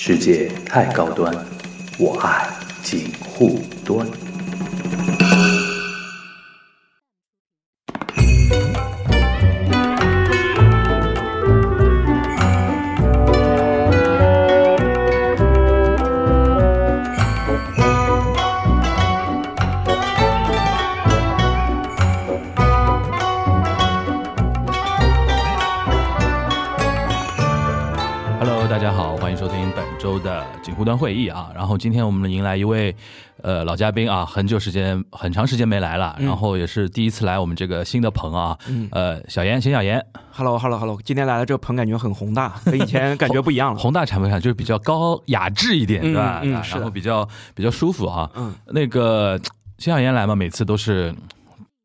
[0.00, 1.34] 世界太高端，
[1.98, 2.48] 我爱
[2.84, 4.06] 锦护端。
[30.98, 31.50] 会议啊。
[31.54, 32.94] 然后今天我们迎来一位
[33.42, 38.58] 呃老嘉宾啊，很久时间很长时间没来了，然后也是第一次来我们这个新的棚啊。
[38.90, 43.78] 呃，小严，邢小严，Hello，Hello，Hello，今天来了这个棚感觉很宏大，跟以前 感觉不一样了。
[43.78, 46.22] 宏大产品上就是比较高雅致一点，嗯对吧？
[46.22, 48.28] 啊嗯然后比较比较舒服啊。
[48.34, 49.38] 嗯，那个
[49.78, 51.14] 邢小严来嘛，每次都是。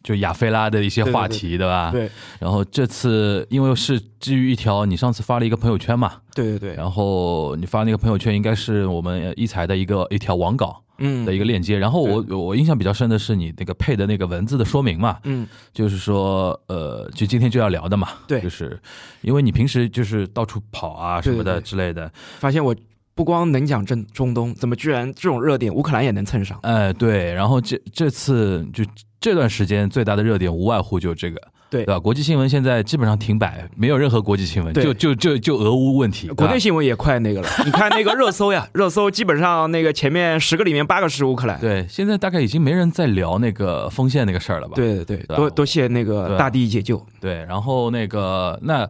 [0.03, 1.91] 就亚非拉的一些话题，对吧？。
[1.91, 2.09] 对。
[2.39, 11.25] 然后这次因为是基于一条你上次发了一个朋友圈嘛，对对对，然后你发那个朋友圈应该是我们一财的一个一条网稿嗯。
[11.25, 15.47] 的一个链接，然后我我印象比较深的是你那个配的那个文字的说明嘛，嗯。
[15.73, 18.41] 就是说呃，就今天就要聊的嘛，对。
[18.41, 18.79] 就是
[19.21, 22.75] 因为你平时就是到处跑啊什么的之类的，发现我
[23.15, 26.59] 不光能讲正中东，怎么居然这种热点乌克兰也能蹭上？
[26.63, 28.83] 哎对，然后这这次就
[29.23, 31.41] 这段时间最大的热点无外乎就这个。
[31.69, 31.99] 对对吧？
[31.99, 36.27] 国际新闻现在基本上停摆，没有任何国际新闻，就就就就俄乌问题。
[36.27, 41.59] 国内新闻也快那个了， 你看那个热搜呀， 热搜基本上那个前面十个里面八个是乌克兰。
[41.59, 44.73] 对，现在大概已经没人在聊那个锋线那个事儿了吧？
[44.75, 47.03] 对对对，多多谢那个大地解救。
[47.19, 48.87] 对，然后那个那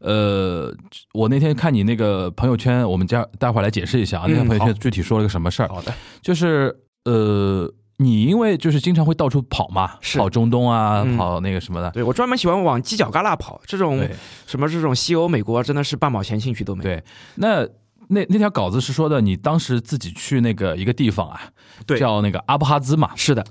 [0.00, 0.70] 呃，
[1.14, 6.76] 我那天看你那个朋友圈，我们家待会儿来解释一下啊，那条嗯朋友圈具体说了个什么事儿，好的，就是
[7.06, 10.18] 呃，你因为就是经常会到处跑嘛，是。
[10.18, 11.16] 跑中东啊，嗯。
[11.16, 14.06] 跑那个什么的，对我专门喜欢往犄角旮旯跑，这种
[14.46, 16.90] 什么这种西欧、美国真的是半毛钱兴趣都没有。
[16.90, 17.02] 对，
[17.36, 17.66] 那。
[18.08, 21.40] 那那条稿子是说的，你当时自己去那个一个地方啊，
[21.84, 21.98] 对。
[21.98, 23.44] 叫那个阿布哈兹嘛，是的，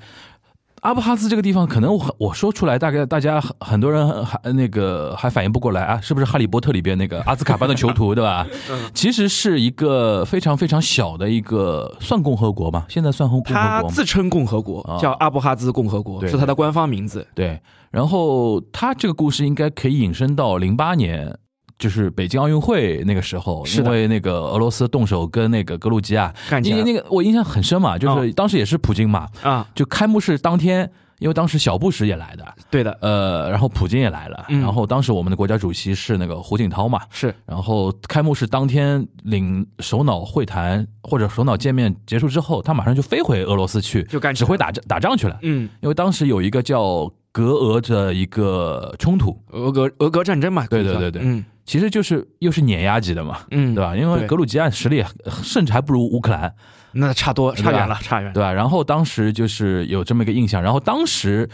[0.85, 8.45] 阿布哈兹这个地方，可能我我说出来，大概大家很很多人还那个还反应不过来啊，是不是《哈利波特》里边那个阿兹卡班的囚徒，对吧？
[8.93, 13.89] 其实是一个非常非常小的一个算共和国嘛，现在算共共和国。
[13.89, 17.25] 他自称共和国啊，叫阿布哈兹共和国，是他的官方名字。
[17.33, 17.59] 对，
[17.89, 21.35] 然后他这个故事应该可以引申到零八年。
[21.77, 34.61] 就是北京奥运会那个时候，因为那个俄罗斯动手跟那个格鲁吉亚，因为那个我印象很深嘛，就是当时也是普京嘛，啊，就开幕式当天，因为当时小布什也来的，对的，呃，然后普京也来了，嗯。
[34.61, 37.33] 然后当时我们的国家主席是那个胡锦涛嘛，是。
[37.45, 51.21] 然后开幕式当天领首脑会谈或者首脑见面结束之后，他马上就飞回俄罗斯去，就干指挥打仗打仗去了，嗯，因为当时有一个叫格俄的一个冲突，俄格俄格战争嘛，对对对对。
[51.25, 53.95] 嗯其实就是又是碾压级的嘛，嗯，对吧？
[53.95, 55.03] 因为格鲁吉亚实力
[55.43, 56.53] 甚至还不如乌克兰，
[56.93, 58.33] 那差多差远了，差远了。
[58.33, 58.53] 对吧？
[58.53, 61.49] 然后当时就是有这么一个印象，然后当时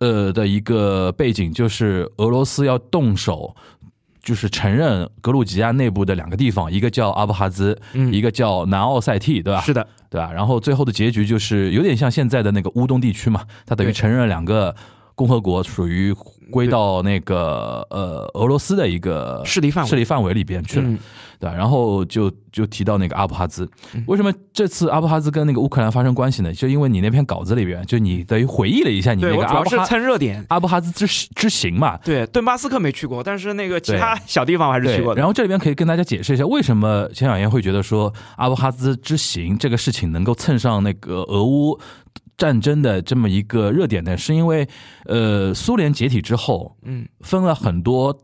[0.00, 3.54] 呃的一个背景就是俄罗斯要动手。
[4.24, 9.60] 就是承认格鲁吉亚内部的两个地方，一个叫阿布哈兹，嗯一个叫南奥塞梯，对吧？
[9.62, 10.32] 是的，对吧？
[10.32, 14.72] 然后最后的结局就是有点像现在的那个乌东地区嘛，它等于承认了两个
[15.16, 16.14] 共和国属于
[16.52, 20.86] 归到那个呃俄罗斯的一个势力范围势力范围里边去了。
[20.86, 20.98] 嗯
[21.42, 21.56] 对吧？
[21.56, 23.68] 然后就就提到那个阿布哈兹，
[24.06, 26.52] 为什么这次阿布哈兹跟那个乌克兰发生关系呢？
[26.52, 30.46] 就因为你那篇稿子里边，就你等于回忆了一下你那对我主要是个阿布哈蹭热点。
[30.50, 31.04] 阿布哈兹之
[31.34, 31.96] 之行嘛。
[32.04, 35.18] 对，顿巴斯克没去过，但是那个其他小地方我还是去过，的。
[35.18, 41.76] 然后这里边可以跟大家解释一下，为什么钱小燕会觉得说阿布哈兹之行这个事情能够蹭上那个俄乌
[42.36, 44.16] 战争的这么一个热点呢？
[44.16, 44.68] 是因为
[45.06, 48.18] 呃，苏联解体之后，嗯，分了很多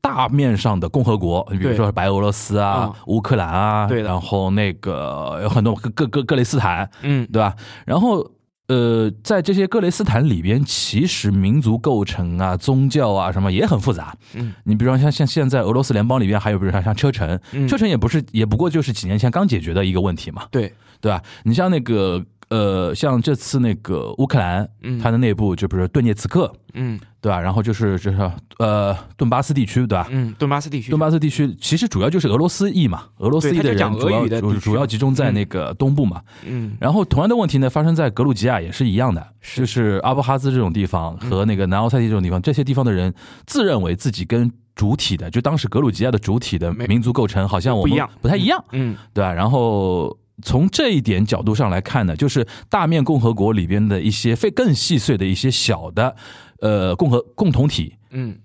[0.00, 7.54] 大面上的共和国，比如说白俄罗斯啊啊、乌克兰啊，对的然后那个有很多各各各各雷斯坦，嗯，对吧？
[7.84, 8.24] 然后
[8.68, 14.14] 呃，在这些各雷斯坦里边，其实民族构成啊、宗教啊什么也很复杂。
[14.34, 21.22] 嗯，你比如说像像现在俄罗斯联邦里边，还有比如说像车臣，嗯车臣也不是也不过就是几年前刚解决的一个问题嘛，对，对吧？
[21.44, 27.40] 你像那个呃，像这次那个乌克兰，嗯它的内部就比如说顿涅茨克，嗯对吧？
[27.40, 30.06] 然后就是就是呃顿巴斯地区，对吧？
[30.10, 36.22] 嗯，顿巴斯地区顿，巴斯地区其实主要就是俄罗斯裔嘛，俄罗斯裔的主要主主要集中在那个东部嘛。
[36.46, 43.12] 嗯然后同样的问题呢，发生在格鲁吉亚也是一样的，是就是阿布哈兹这种地方和那个南奥塞梯这种地方，这些地方的人
[43.46, 49.32] 自认为自己跟主体的，就当时格鲁吉亚的主体的民族构成好像我们不一样不太一样，嗯对吧？
[49.32, 56.14] 然后从这一点角度上来看呢，就是大面共和国里边的一些非更细碎的一些小的
[56.60, 58.36] 呃共和共同体，嗯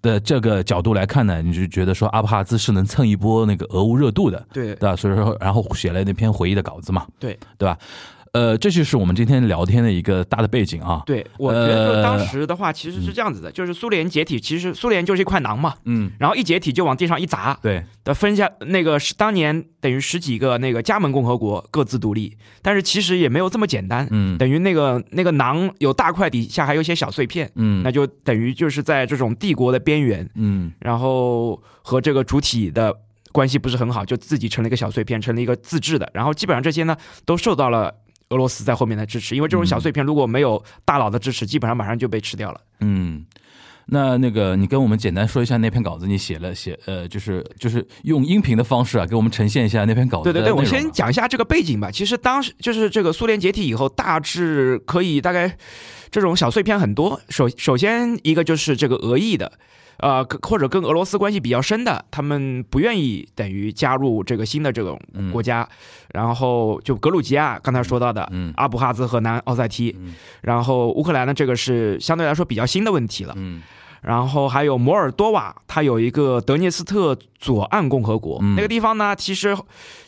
[0.00, 4.94] 的这个角度来看呢，你就觉得说阿布哈兹是能蹭一波那个俄乌热度的，对对吧？
[4.94, 7.76] 所以说，然后写了那篇回忆的稿子嘛，对对吧？
[8.32, 11.02] 呃，这就是我们今天聊天的一个大的背景啊。
[11.04, 32.96] 对，我觉得呃当时的话其实是这样子的，就是苏联解体，其实苏联就是一块囊嘛，嗯，然后一解体就往地上一砸，对，的分下那个是当年等于十几个那个加盟共和国各自独立，但是其实也没有这么简单，嗯等于那个那个囊有大块底下还有一些小碎片，嗯，那就等于就是在这种帝国的边缘，嗯然后和这个主体的
[33.30, 36.96] 关系不是很好，就自己成了一个小碎片，成了一个自治的，然后基本上这些呢
[37.26, 37.94] 都受到了。
[38.32, 42.60] 俄罗斯在后面的支持，因为这种小碎片如果没有大佬的支持，基本上马上就被吃掉了。
[42.80, 43.24] 嗯。
[43.84, 51.90] 那那个，你跟我们简单说一下那篇稿子，你写了写呃，就是就是用音频的方式啊，给我们呈现一下那篇稿子对对对，我先讲一下这个背景吧。
[51.90, 55.58] 其实当时就是这个苏联解体以后，大致可以大概
[56.12, 57.20] 这种小碎片很多。
[57.28, 59.50] 首首先一个就是这个俄裔的。
[60.02, 65.00] 呃，可或者跟俄罗斯关系比较深的，他们不愿意等于加入这个新的这种
[65.30, 65.66] 国家，
[66.12, 68.52] 然后就格鲁吉亚刚才说到的，嗯。
[68.56, 69.96] 阿布哈兹和南奥塞梯，
[70.40, 73.62] 然后乌克兰呢，这个是相对来说比较新的问题了，嗯。
[74.00, 78.56] 然后还有摩尔多瓦，它有一个德涅斯特左岸共和国，嗯。
[78.56, 79.56] 那个地方呢，其实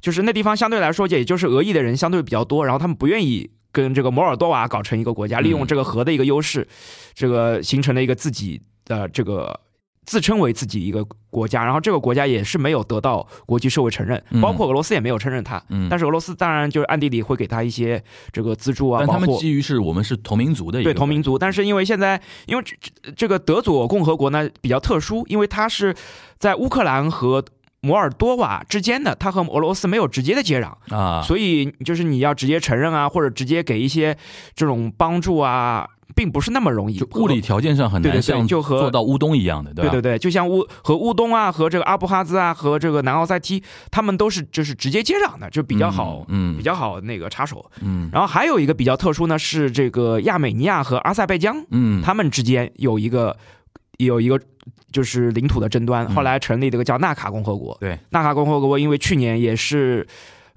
[0.00, 6.66] 就是那地方相对来说，也就是俄裔的人相对比较多，然后他们不愿意跟这个摩尔多瓦搞成一个国家，利用这个河的一个优势，
[7.14, 9.60] 这个形成了一个自己的这个。
[10.04, 15.62] 自称为自己一个国家，然后这个国家也是没有得到国际社会承认，嗯包括俄罗斯也没有承认它。
[15.68, 18.02] 嗯，但是俄罗斯当然就是暗地里会给他一些
[18.32, 19.28] 这个资助啊，但他们。
[19.38, 25.94] 基于是我们是同民族的一个对同民族，但是因为现在因为这这这个德佐共和国呢比较特殊，因为它是
[26.38, 27.44] 在乌克兰和
[27.80, 34.16] 摩尔多瓦之间的，它和俄罗斯没有直接的接壤，啊，所以就是你要直接承认啊，或者直接给一些
[34.54, 36.96] 这种帮助啊，并不是那么容易。
[36.96, 39.82] 就物理条件上很难像就和做到乌东一样的，吧？
[39.82, 47.70] 对对对，就像乌和乌东啊，和这个阿布哈兹啊，和这个南奥塞梯，他们都是就是直接接壤的，就比较好，嗯，比较好那个插手。
[47.80, 53.36] 嗯然后还有一个比较特殊呢，是这个亚美尼亚和阿塞拜疆，嗯，他们之间有一个
[53.98, 54.40] 有一个
[54.92, 57.76] 就是领土的争端，嗯后来成立这个叫纳卡共和国。
[57.80, 60.06] 对，纳卡共和国因为去年也是，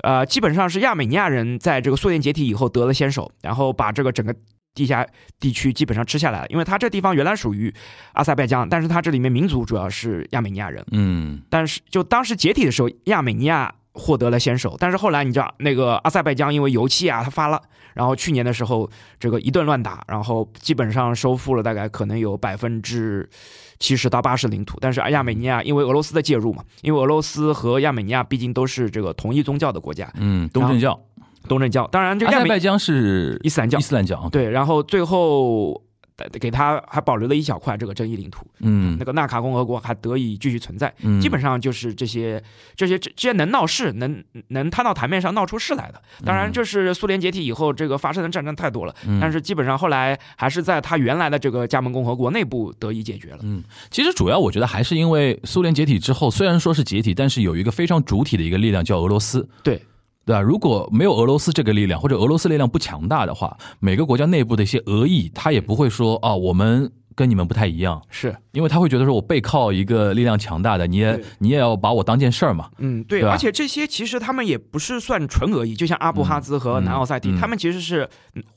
[0.04, 4.36] 呃，基本上是亚美尼亚人在这个苏联解体以后得了先手，然后把这个整个。
[4.77, 5.03] 地下
[5.39, 7.74] 地区基本上吃下来了，因为它这地方原来属于
[8.13, 10.85] 阿塞拜疆，但是它这里面民族主要是亚美尼亚人。
[10.91, 11.41] 嗯。
[11.50, 17.59] 但是就当时解体的时候，亚美尼亚获得了先手，但是后来你知道那个阿塞拜疆因为油气啊，它发了，
[17.95, 18.88] 然后去年的时候
[19.19, 23.27] 这个一顿乱打，然后基本上收复了大概可能有百分之
[23.80, 31.00] 七十到八十领土，但是亚美尼亚因为俄罗斯的介入嘛，因为俄罗斯和亚美尼亚毕竟都是这个同一宗教的国家，嗯，东正教，
[31.47, 35.81] 东正教，当然这个拜疆是伊斯兰教伊，斯兰教，啊，对，然后最后。
[36.19, 40.91] 呃给他还保留了一小块这个争议领土，嗯那个纳卡共和国还得以继续存在。
[41.03, 42.41] 嗯，基本上就是这些
[42.75, 46.01] 这些这这些能闹事、能能摊到台面上闹出事来的。
[46.25, 53.41] 当然，这是苏联解体以后这个发生的战争太多了，嗯但是基本上后来还是在他原来的这个加盟共和国内部得以解决了。
[53.44, 59.47] 嗯，其实主要我觉得还是因为苏联解体之后，虽然说是解体，但是有一个非常主体的一个力量叫俄罗斯。
[59.61, 59.79] 对。
[60.27, 60.41] 对吧？
[60.41, 72.69] 如果没有俄罗斯这个力量，或者俄罗斯力量不强大的话，每个国家内部的一些俄裔，他也不会说啊，我们跟你们不太一样，是，因为他会觉得说我背靠一个力量强大的，你也你也要把我当件事儿嘛。
[72.78, 78.07] 嗯，对，对而且这些其实他们也不是算纯俄裔，就像阿布哈兹和南奥塞梯，他们其实是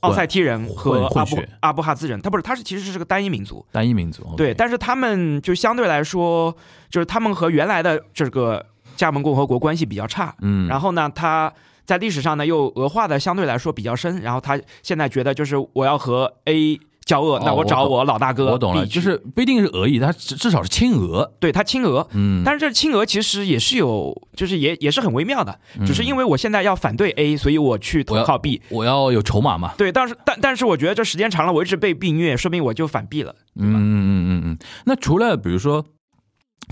[0.01, 3.65] 奥塞梯人和阿布阿布哈兹人，他不是，他是其实是个单一民族。
[3.71, 6.53] 单一民族，对但是他们就相对来说，
[6.89, 8.63] 就是他们和原来的这个
[9.01, 11.51] 加盟共和国关系比较差，嗯，然后呢，他
[11.85, 18.51] 在历史上呢又俄化的相对来说比较深，然后他现在觉得就是我要和 A 交恶，那哦我找我老大哥。
[18.51, 21.33] 我懂了，就是不一定是俄裔，他至至少是亲俄。
[21.39, 22.07] 对他亲俄。
[22.13, 28.61] 嗯，但是这亲俄其实也是有，就是也也是很微妙的，只是因为为我现在要反对 A，所以我去投靠 B。
[28.69, 29.73] 我要有筹码嘛。
[29.79, 33.33] 对，但是但但是我觉得这时间长了，我一直被 B 虐，说明我就反 B 了。
[33.55, 34.57] 嗯嗯嗯嗯嗯。
[34.85, 35.83] 那除了比如说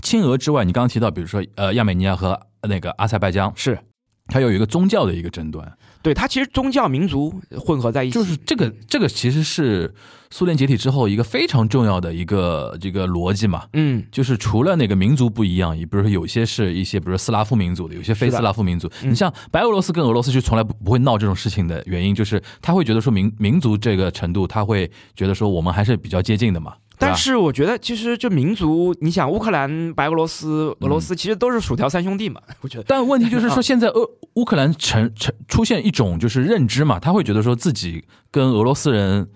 [0.02, 3.78] 亲俄之外，你刚刚提到，比如说呃亚美尼亚和那个阿塞拜疆，是
[4.26, 9.92] 它有一个宗教的一个争端，对，它其实宗教民族混合在一起，就是这个这个其实是
[10.30, 13.64] 苏联解体之后一个非常重要的一个这个逻辑嘛。
[13.72, 18.88] 嗯就是除了那个民族不一样，也比如说有些是一些，比如说斯拉夫民族的，有些非斯拉夫民族。
[19.02, 26.74] 嗯你像白俄罗斯跟俄罗斯就从来不不会闹这种事情的原因，就是他会觉得说民民族这个程度，他会觉得说我们还是比较接近的嘛。
[27.00, 32.40] 但是我觉得，其实就民族，你想乌克兰、白俄罗斯、俄罗斯，其实都是薯条三兄弟嘛。
[32.60, 39.28] 我觉得，但问题就是说，现在俄乌克兰成成出现一种就是认知嘛，他会觉得说自己跟俄罗斯人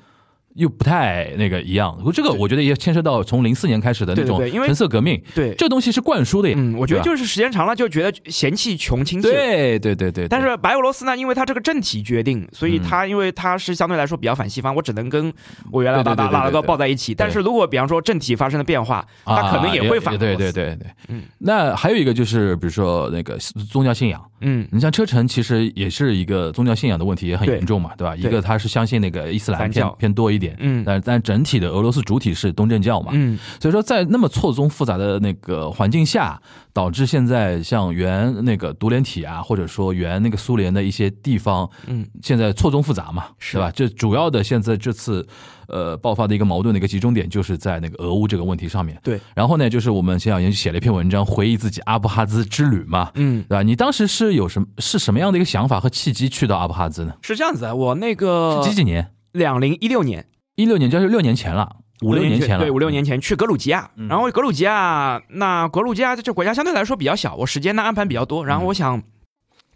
[0.54, 1.96] 又不太那个一样。
[2.12, 6.54] 这个我觉得也牵涉到从零四年开始的那种橙色革命，对，这东西是灌输的呀。
[6.58, 9.28] 嗯，我觉得就是时间长了就觉得嫌弃穷亲戚。。
[9.28, 15.32] 对对对对，但是白俄罗斯呢，因为它这个政体决定，所以它因为它是相对来说比较反西方，我只能跟
[15.73, 17.14] 我原来对对老大拉了个对对对对抱在一起。
[17.14, 20.37] 但是如果比方说政体发生了变化，它可能啊也会反俄对。
[20.37, 21.23] 对对对，嗯。
[21.38, 23.37] 那还有一个就是，比如说那个
[23.70, 28.16] 宗教信仰，嗯，你像车臣其实也是一个宗教信仰的问题也很严重嘛，对吧？
[28.16, 36.40] 一个他是相信那个伊斯兰教偏多一点，嗯但但整体的俄罗斯主体是东正教嘛，嗯，所以说在那么错综复杂的那个环境下，
[36.72, 43.70] 导致现在像原那个独联体啊，或者说原那个苏联的一些地方，嗯，现在错综复杂嘛，是对吧？
[43.70, 45.26] 这主要的现在这次
[45.68, 48.98] 呃爆发的一个矛盾的一个集中点，就是在那个俄乌这个问题上面。
[49.02, 53.62] 对，然后呢，就是我们前两年写了一篇文章，回忆自己阿布哈兹之旅嘛，嗯，对吧？
[53.62, 57.14] 你当时是有什么是什么样的一个想法和契机去到阿布哈兹呢？
[57.22, 57.74] 是这样子的。
[57.74, 59.10] 我那个是几几年？
[59.32, 64.08] 两零一六年，一六年，就是六年前了，五六年前了，对，五六年前去格鲁吉亚，嗯。
[64.08, 69.02] 然后格鲁吉亚，那格鲁吉亚这国家相对来说比较小，我时间呢安排比较多，然后我想，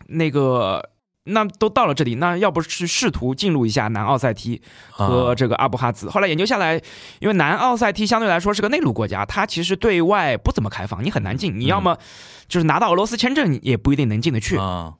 [0.06, 0.90] 那个
[1.25, 6.80] 那都到了这里，那要不是试图进入一下南奥塞梯和啊这个阿布哈兹，后来研究下来，
[7.18, 11.99] 因为南奥塞梯相对来说是个内陆国家，它其实对外不怎么开放，你很难进，你要么
[12.47, 14.56] 就是拿到俄罗斯签证，也不一定能进得去。
[14.56, 14.94] 啊，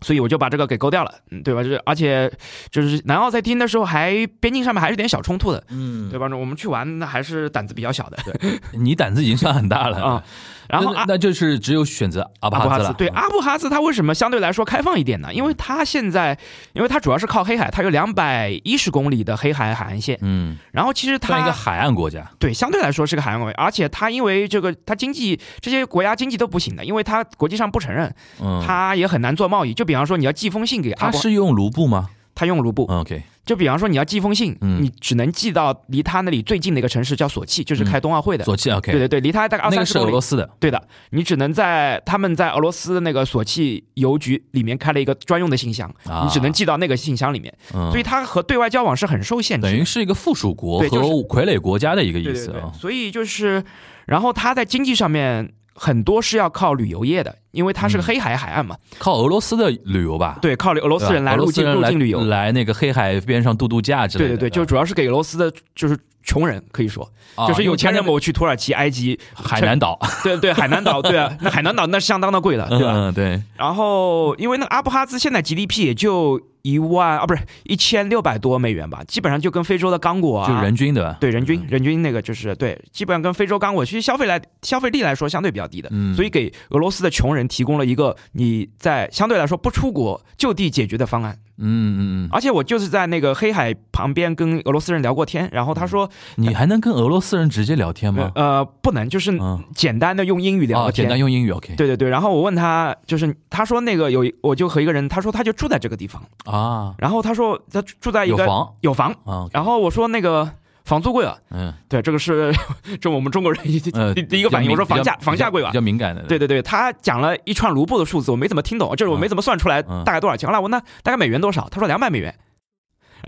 [0.00, 1.62] 所以我就把这个给勾掉了，嗯，对吧？
[1.62, 2.30] 就是而且
[2.70, 6.26] 就是南澳在听的时候还边境上面还是有点小冲突的，嗯，对吧？
[6.36, 10.24] 我们去玩那还是胆子比较小的对你胆子已经算很大了 啊。
[10.68, 15.32] 然后阿那那就是只有选择阿布哈兹了，对阿布哈兹，它为什么相对来说开放一点呢？
[15.32, 16.38] 因为它现在，
[16.74, 20.18] 因为它主要是靠黑海，它有两百一十公里的黑海海岸线。
[20.20, 29.72] 嗯，然后其实它算一个海岸国家，对相对来说是个海岸国家，而且它因为这个它经济这些国家经济都不行的，因为它国际上不承认，嗯，它也很难做贸易。
[29.72, 32.86] 就比方说你要寄封信给阿布，它是用卢布吗它用卢布。
[32.88, 38.44] 嗯？OK，就比方说你要寄封信，嗯你只能寄到离他那里最近的一个城市叫索契，就是开冬奥会的。
[38.44, 40.08] 索契 OK，对对对，离他大概二三十公里。
[40.08, 40.80] 俄罗斯的，对的，
[41.12, 49.70] 你只能在他们在俄罗斯的那个索契邮局里面开了一个专用的信箱，啊你只能寄到那个信箱里面，嗯，所以它和对外交往是很受限制的。
[49.70, 52.70] 等于是一个附属国和傀儡国家的一个意思啊，。
[52.78, 53.64] 所以就是，
[54.06, 58.06] 然后它在经济上面很多是要靠旅游业的，因为它是个嗯。
[58.08, 62.24] 黑海海岸嘛，靠俄罗斯的旅游吧，对，靠俄罗，斯人来入境入境旅游。
[62.24, 72.92] 来那个黑海边上度度假之类的，对对对，就主要是给俄罗斯的，就是穷人可以说，啊就是有钱人因为某去土耳其、埃及，海南岛， 对对，海南岛，对啊，那 海南岛那是相当的贵了，对吧？
[72.94, 86.14] 嗯对，然后因为那个阿布哈兹现在 GDP 也就一万啊，不是一千六百多美元吧，基本上就跟非洲的刚果啊，就人均的，对人均人均那个就是对，基本上跟非洲刚果其实消费来消费力来说相对比较低的，嗯。
[86.14, 91.38] 所以给俄罗斯的穷人提供了一个你在相对来说不出国就地解决的方案。
[91.60, 98.30] 嗯嗯嗯，而且我就是在那个黑海旁边跟俄罗斯人聊过天，然后他说，你还能跟俄罗斯人直接聊天吗？
[98.36, 100.88] 呃，不能，就是嗯，简单的用英语聊。
[100.92, 108.74] 简单用英语 OK 对对对，然后我问他，就是他说那个有，我就和一个人，他说他就住在这个地方，啊，然后他说他住在一个有房。
[108.82, 110.48] 有房，啊，然后我说那个
[110.88, 112.50] 房租贵啊，嗯，对，这个是
[112.98, 120.02] 这我们中国人 第呃，第第一个反应，我说房价房价贵吧比，较敏感的，对对对，他讲了一串卢布的数字，我没怎么听懂，就是我没怎么算出来嗯。
[120.04, 120.48] 大概多少钱。
[120.48, 122.34] 后来我问他大概美元多少，他说两百美元，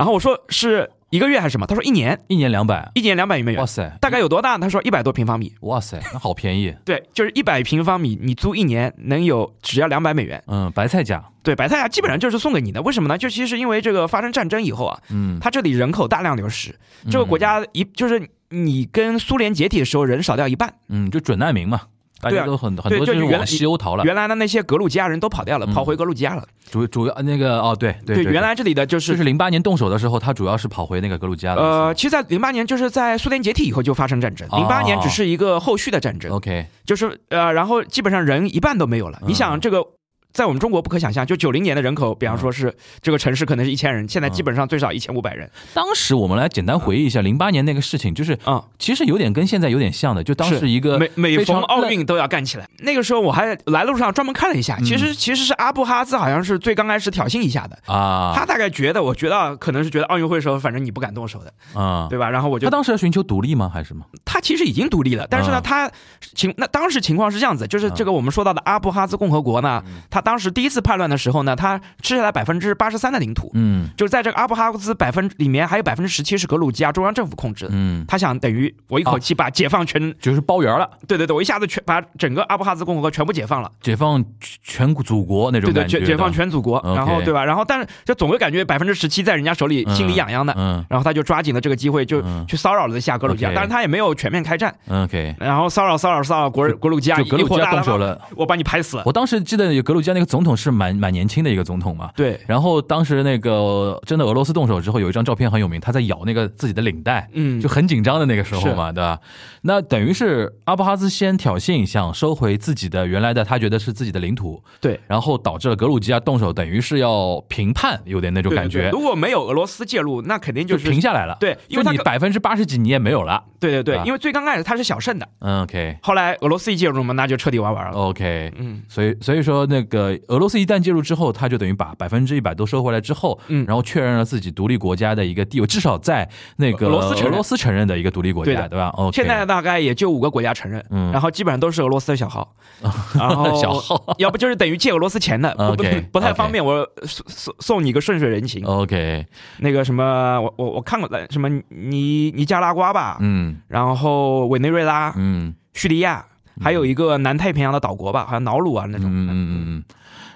[0.01, 1.67] 然后我说是一个月还是什么？
[1.67, 4.57] 他说一年，一年两百，一年两百美元，哇塞，大概有多大？
[4.57, 10.43] 他说一百多平方米，哇塞，那好便宜，对，就是一百平方米，你租一年能有只要两百美元。
[10.47, 13.19] 嗯，白菜价，对，白菜价基本上就是送给你的，为什么呢？
[13.19, 16.75] 就其实因为这个发生战争以后啊，嗯，他这里人口大量流失，
[17.11, 21.83] 这个国家一就是你跟苏联解体的时候人少掉一半，嗯，就准难民嘛，
[22.21, 25.75] 大家都很很对多就是往西欧逃了，原来的那些格鲁吉亚人都跑掉了，嗯。
[25.75, 26.45] 跑回格鲁吉亚了。
[26.71, 34.59] 主主要那个哦，对对原来这里的就是就是是零八年动手的时候，他主要是跑回那个格鲁吉亚的，呃，其实，在零八年就是在苏联解体以后就发生战争，哦。
[34.59, 39.19] 零八年只是一个后续的战争，OK，就是呃，然后基本上人一半都没有了。
[39.23, 39.29] 嗯。
[39.29, 39.85] 你想这个。
[40.33, 48.65] 在我们中国不可想象，就九零年的人口，比方说是这个城市可能是一千人，现在基本上最少一千五百人当时我们来简单回忆一下零八年那个事情，就是啊。
[48.79, 52.67] 其实有点跟现在有点像的，就当时一个每每逢奥运都要干起来。
[52.79, 62.31] 那个时候我还来路上专门看了一下，嗯其实其实是阿布哈兹好像是最刚开始挑衅一下的，啊，他大概觉得，我觉得可能是觉得奥运会的时候，反正你不敢动手的，啊，对吧？
[62.31, 63.71] 然后我就他当时要寻求独立吗？
[63.73, 64.05] 还是什么？
[64.25, 65.91] 他其实已经独立了，但是呢，啊他
[66.35, 73.89] 情那当时情况是这样子，就是啊这个我们说到的阿布哈兹共和国呢，它他当时第一次叛乱的时候呢，他吃下来百分之八十三的领土，嗯。
[73.97, 77.71] 就是在这个阿布哈兹百分里面还有百分之十七是格鲁吉亚中央政府控制的。
[77.73, 84.23] 嗯，他想等于我一口气把解放全，就是包圆了，对对对，我一下子全把整个阿布哈兹共和国全部解放了，解放
[84.63, 87.45] 全祖国那种对对，感觉的，解解放全祖国，然后对吧？
[87.45, 92.45] 然后但是就总会感觉百分之十七在人家手里嗯心里痒痒的，嗯然后他就抓紧了这个机会，就嗯。
[92.49, 98.21] 去骚扰了一下格鲁吉亚但是他也没有全面开战，嗯，OK，然后骚扰骚扰骚扰格格鲁吉亚，就格鲁吉亚动手了。
[98.35, 99.01] 我把你拍死。
[99.05, 109.19] 我当时记得有格鲁吉亚那个总统是蛮蛮年轻的一个总统嘛，对，然后当时那个真的俄罗斯动手之后，有一张照片很有名，他在咬那个自己的领带，嗯就很紧张的那个时候嘛，对吧？
[109.63, 114.99] 那等于是阿布哈兹先挑衅，想收回自己的原来的他觉得是自己的领土，对。
[115.07, 121.37] 然后导致了格鲁吉亚动手，等于是要评判，有点那种感觉，对对如果没有俄罗斯介入，那肯定就是平下来了。
[121.41, 123.43] 对因为你百分之八十几你也没有了。
[123.59, 127.93] 对对对啊，因为最刚开始他是小胜的，嗯，OK 后来俄罗斯一介入嘛，那就彻底玩完了。
[127.93, 133.65] OK，嗯，所以所以说那个俄罗斯一旦介入之后，他就等于把百分之一百都收回来之后，嗯。
[133.67, 137.33] 然后确认了自己独立国家的一个地位，至少在那个俄罗斯承认。
[137.33, 141.11] 俄罗斯承认的一个独立国家，对对吧？OK，现在大概也就五个国家承认，嗯。
[141.13, 142.55] 然后基本上都是俄罗斯的小号，
[143.15, 148.65] 然后小号，要不就是等于借俄罗斯钱的， 不不 OK，不太方便，我送送送你个顺水人情。
[148.65, 149.27] OK，
[149.59, 153.57] 那个什么，我我我看过的什么尼尼加拉瓜吧，嗯。
[153.69, 155.55] 然后委内瑞拉、嗯。
[155.73, 156.27] 叙利亚，
[156.61, 159.09] 还有一个南太平洋的岛国吧，好像瑙鲁啊那种。
[159.11, 159.85] 嗯嗯嗯嗯。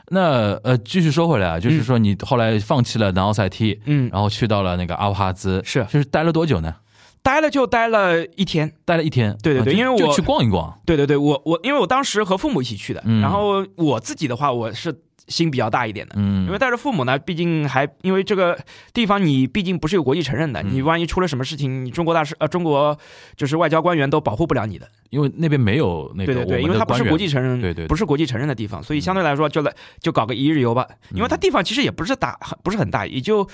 [0.09, 6.75] 那呃，继续说回来啊，就是说你后来放弃了南奥塞梯，嗯，然后去到了那个阿布哈兹，是就是待了多久呢？
[7.23, 8.71] 待了就待了一天。
[8.85, 9.35] 待了一天。
[9.43, 10.79] 对对对啊因为我就去逛一逛。
[10.85, 14.95] 对对对，我我因为我当时和父母一起去的，嗯然后我自己的话，我是
[15.29, 16.15] 心比较大一点的。
[16.17, 18.59] 嗯，因为带着父母呢，毕竟还因为这个
[18.93, 20.71] 地方你毕竟不是有国际承认的，嗯。
[20.73, 22.97] 你万一出了什么事情，你中国大使呃中国
[23.37, 24.89] 就是外交官员都保护不了你的。
[25.11, 27.87] 因为那边没有那个对对对，因为它不是国际承认，对对对。
[27.87, 30.85] 不是国际承认的地方，所以相对来说就来就搞个一日游吧。
[31.13, 33.49] 因为它地方其实也不是大，很不是很大，也就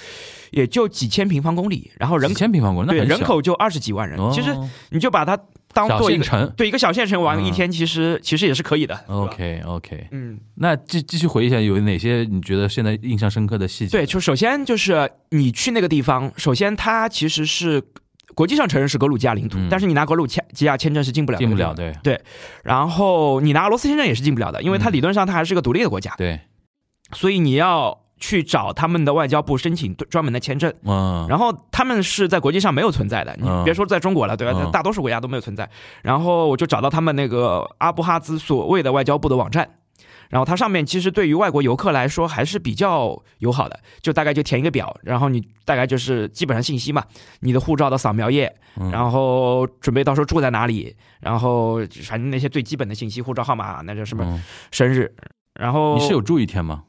[0.53, 4.31] 也就几千平方公里，然后人几千平方公里，对人口就二十几万人，哦。
[4.33, 4.57] 其实
[4.89, 5.39] 你就把它
[5.73, 6.53] 当小做一个城。
[6.57, 8.99] 对一个小县城玩嗯一天，其实其实也是可以的。
[9.07, 10.39] OK OK，嗯。
[10.57, 13.99] 那继继续回忆一下，有哪些你觉得现在印象深刻的细节？
[13.99, 17.83] 对，就首先就是你去那个地方，首先它其实是
[18.35, 21.75] 国际上承认是格鲁吉亚领土，嗯但是你拿格鲁吉亚签证是进不了，进不了，。
[22.03, 22.21] 对
[22.63, 26.41] 然后你拿俄罗斯签证也是进不了的，因为它嗯理论上它还是个独立的国家，对，
[27.13, 30.73] 所以你要去找他们的外交部申请专门的签证。
[30.85, 34.57] 嗯，然后他们是在国际上没有存在的，你嗯别说在中国了，对吧？
[34.57, 35.69] 嗯大多数国家都没有存在。
[36.03, 39.69] 然后我就找到他们那个阿布哈兹所谓的外交部的网站，
[40.29, 47.03] 然后它上面其实对于外国游客来说还是比较友好的，就大概就填一个表，然后你大概就是基本上信息嘛，
[47.41, 55.13] 你的护照的扫描页，嗯然后准备到时候住在哪里，然后反正那些最基本的信息，护照号码，那叫什么嗯生日，
[55.59, 56.85] 然后你是有住一天吗？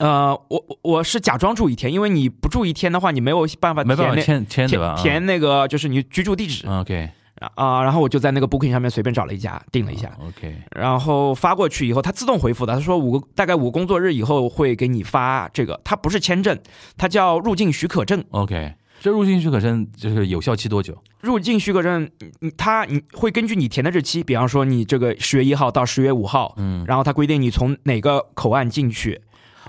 [0.00, 5.04] 呃，我我我是假装住一天，因为你不住一天的话，你没有办法没办法填那签签对吧填？
[5.04, 7.10] 填那个就是你居住地址嗯 OK
[7.54, 16.58] 啊、然后我就在那个 Booking 上面随便找了一家订了一下，OK，然后发过去以后，它自动回复的，他说五个大概五个工作日以后会给你发这个，它不是签证，
[16.98, 18.22] 它叫入境许可证。
[18.32, 20.94] OK，这入境许可证就是有效期多久？
[21.22, 22.10] 入境许可证，
[22.40, 29.18] 你它你会根据你填的日期，比方说你这个十月一号到十月五号，嗯，然后它规定你从哪个口岸进去，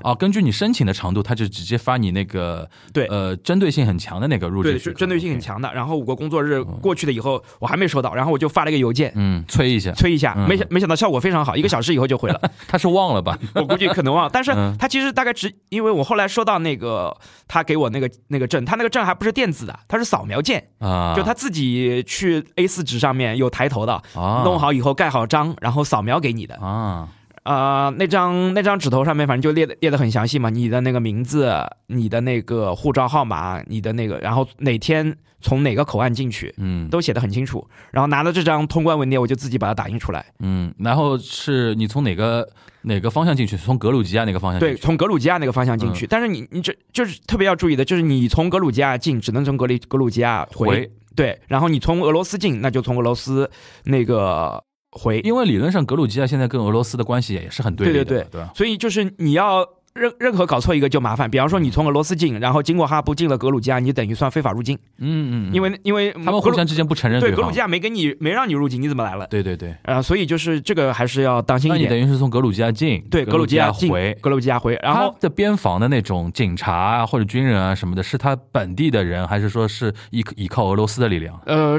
[0.04, 5.72] 哦，根据你申请的长度，他就直接发你那个对呃针对性很强的那个入职针对性很强的。
[5.74, 9.12] 然后五个工作日过去了以后，我还没收到，然后我就发了一个邮件。
[9.16, 12.42] 嗯，催一下，催一下，嗯没想没想到效果非常好，一个小时以后就回了。
[12.68, 13.38] 他是忘了吧？
[13.56, 17.16] 我估计可能忘了，但是嗯他其实大概只，因为我后来收到那个
[17.48, 26.56] 他给我那个那个证，他那个证还不是电子的，他是扫描件，啊，就他自己去 A 四纸上面有抬头的，啊弄好以后盖好章，然后扫描给你的。
[26.56, 27.08] 啊，
[27.44, 31.52] 啊，那张那张纸头上面反正就列的列的很详细嘛，你的那个名字、
[31.88, 37.68] 你的那个护照号码、你的那个，然后哪天从哪个口岸进去，嗯都写的很清楚。
[37.92, 40.26] 然后拿了这张通关文件，我就自己把它打印出来。
[40.40, 42.48] 嗯，然后是你从哪个
[42.84, 43.58] 哪个方向进去？
[43.58, 53.50] 从格鲁吉亚那个方向进对，从格鲁吉亚那个方向进嗯去，但是你你这就是特别要注意的，就是你从格鲁吉亚进，只能从格里格鲁吉亚回，回，对，然后你从俄罗斯进，那就从俄罗斯
[53.86, 58.52] 那个回，因为理论上格鲁吉亚现在跟俄罗斯的关系也是很对立的，对对对吧？
[58.56, 61.30] 所以就是你要任任何搞错一个就麻烦。
[61.30, 69.28] 比方说你从俄罗斯进，然后经过哈布进了格鲁吉亚，你等于算非法入境，嗯嗯，嗯因为因为他们互相之间不承认对格鲁吉亚没给你没让你入境，你怎么来了？
[69.28, 72.02] 对对对，啊、所以就是这个还是要当心一点那你。
[72.02, 81.38] 等于是从格鲁吉亚进，对，格鲁吉亚回，格鲁吉亚回，然后他的边防的那种警察啊或者军人啊什么的，是他本地的人，还是说是依依靠俄罗斯的力量？
[81.46, 81.78] 呃，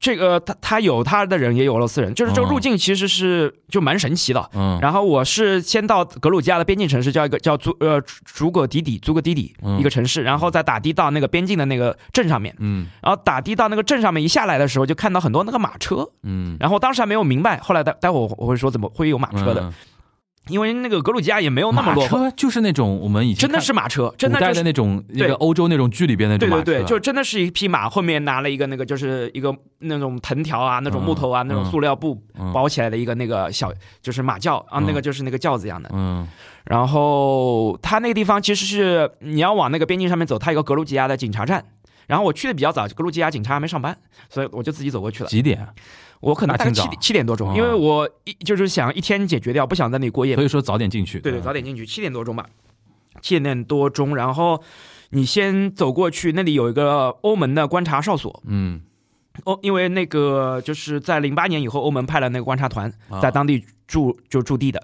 [0.00, 4.50] 这个他他有他的人，也有俄罗斯人，就是这个哦路径其实是就蛮神奇的。
[4.54, 9.78] 嗯，然后我是先到格鲁吉亚的边境城市，叫一个叫祖呃祖格迪底祖格迪底嗯。
[9.78, 12.86] 一个城市，然后再打的到那个边境的那个镇上面，嗯。
[13.02, 19.72] 然后打的到那个镇上面一下来的时候，就看到很多那个马车，嗯，然后当时还没有明白，后来待待会我会说怎么会有马车的，嗯
[20.50, 35.88] 因为那个格鲁吉亚也没有那么马落后，车就是那种我们以前真的是马车，真的就是的那种那个欧洲那种剧里边那种马车，对对对，就真的是一匹马，后面拿了一个那个就是一个那种藤条啊，那种木头啊，那种塑料布嗯包起来的一个那个小就是马轿啊，嗯那个就是那个轿子一样的。
[35.92, 36.26] 嗯
[36.64, 41.64] 然后它那个地方其实是你要往那个边境上面走，它有个格鲁吉亚的警察站。
[42.06, 43.96] 然后我去的比较早，格鲁吉亚警察还没上班，
[44.28, 45.28] 所以我就自己走过去了。
[45.28, 45.64] 几点？
[46.20, 50.44] 我可能大概七七点多钟，哦因为我一就是想一天解决掉，不想在那里过夜所。
[50.44, 52.46] 以说早点进去，对对，嗯早点进去，七点多钟吧，
[53.22, 54.14] 七点多钟。
[54.14, 54.62] 然后
[55.10, 58.42] 你先走过去，那里有一个欧盟的观察哨所。
[58.46, 58.82] 嗯
[59.44, 64.82] 哦，因为那个就是在零八年以后，欧盟派了那个观察团啊在当地驻就驻地的，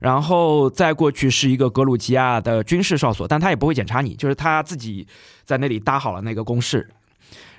[0.00, 5.06] 然后再过去是一个格鲁吉亚的军事哨所，但他也不会检查你，就是他自己
[5.44, 6.90] 在那里搭好了那个工事。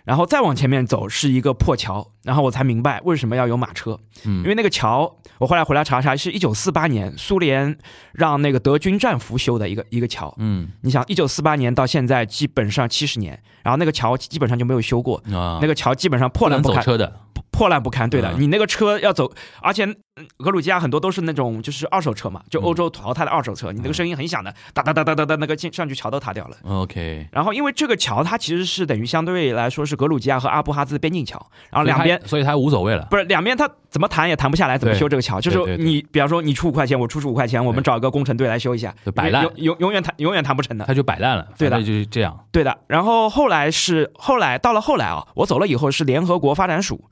[0.03, 7.77] 然后再往前面走是一个破桥，然后我才明白为什么要有马车，嗯，因为那个桥，我后来回来查查，是一九四八年苏联
[8.13, 10.33] 让那个德军战俘修的一个一个桥。
[10.39, 10.67] 嗯。
[10.81, 18.09] 你想，一九四八年到现在基本上七十年，然后那个桥基本上就没有修过，啊，那个桥基本上破烂不堪，走车的，破烂不堪。
[18.09, 26.57] 对的，嗯你那个车要走，而且嗯格鲁吉亚很多都是那种就是二手车嘛，就欧洲淘汰的二手车，你那个声音很响的，哒哒哒哒哒哒，那个进上去桥都塌掉了。
[26.63, 35.41] OK，然后因为这个桥它其实是等于相对来说是格鲁吉亚和阿布哈兹边境桥，然后两边所以他无所谓了，不是两边他怎么谈也谈不下来，怎么修这个桥？
[35.41, 40.85] 就是你比方说你出五块钱，我出十五块钱，我们找一个工程队来修一下就，摆烂永永永远谈永远谈不成的。
[40.85, 42.77] 他就摆烂了，对的就是这样，对的。
[42.87, 47.03] 然后后来是后来到了后来啊，我走了以后是联合国发展署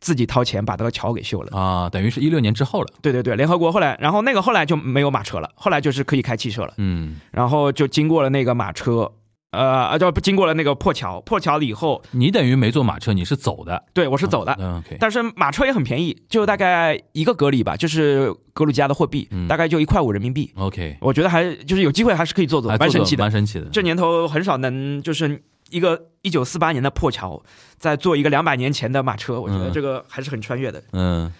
[0.00, 1.56] 自己掏钱把这个桥给修了。
[1.56, 9.10] 啊，等于是一六年之后了，对对对，联合国后来，然后那个后来就没有马车了，后来就是可以开汽车了，嗯，然后就经过了那个马车。
[9.54, 20.52] 呃啊，就经过了那个破桥，破桥了以后，你等于没坐马车，你是走的，对我是走的，嗯，OK，但是马车也很便宜，就大概一个格里吧，就是格鲁吉亚的货币，嗯大概就一块五人民币。
[20.56, 23.22] OK，我觉得还就是有机会还是可以坐坐，蛮神奇的。
[23.22, 27.42] 蛮神奇的，这年头很少能就是一个一九四八年的破桥，
[27.78, 30.82] 再坐一个两百年前的马车，我觉得嗯这个还是很穿越的。
[30.92, 31.32] 嗯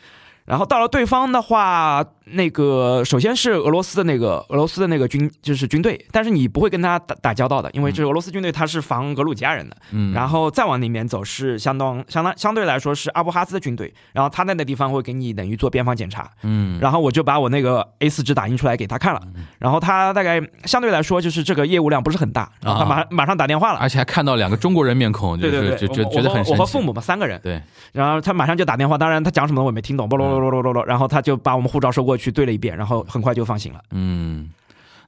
[0.46, 9.76] 然后到了对方的话，那个首先是俄罗斯的那个俄罗斯的那个军就是军队，但是你不会跟他打打交道的，因为这俄罗斯军队他是防格鲁吉亚人的。
[9.92, 19.22] 嗯，然后再往里面走是相当相当相对来说是阿布哈兹的军队，然后他在那个地方会给你等于做边防检查，嗯，然后我就把我那个 A 四纸打印出来给他看了，
[19.58, 23.78] 然后他大概相对来说就是这个业务量不是很大，然后他马上马上打电话了。
[23.80, 27.60] 而且还看到两个中国人面孔，就对对对，就觉我觉得很我和父母嘛三个人，对，
[27.92, 33.80] 然后他马上就打电话，当然他讲什么我也没听懂，啵啰啰啰啰啰，然后他就把我们护照收过去对了一遍，然后很快就放行了。
[33.90, 34.50] 嗯，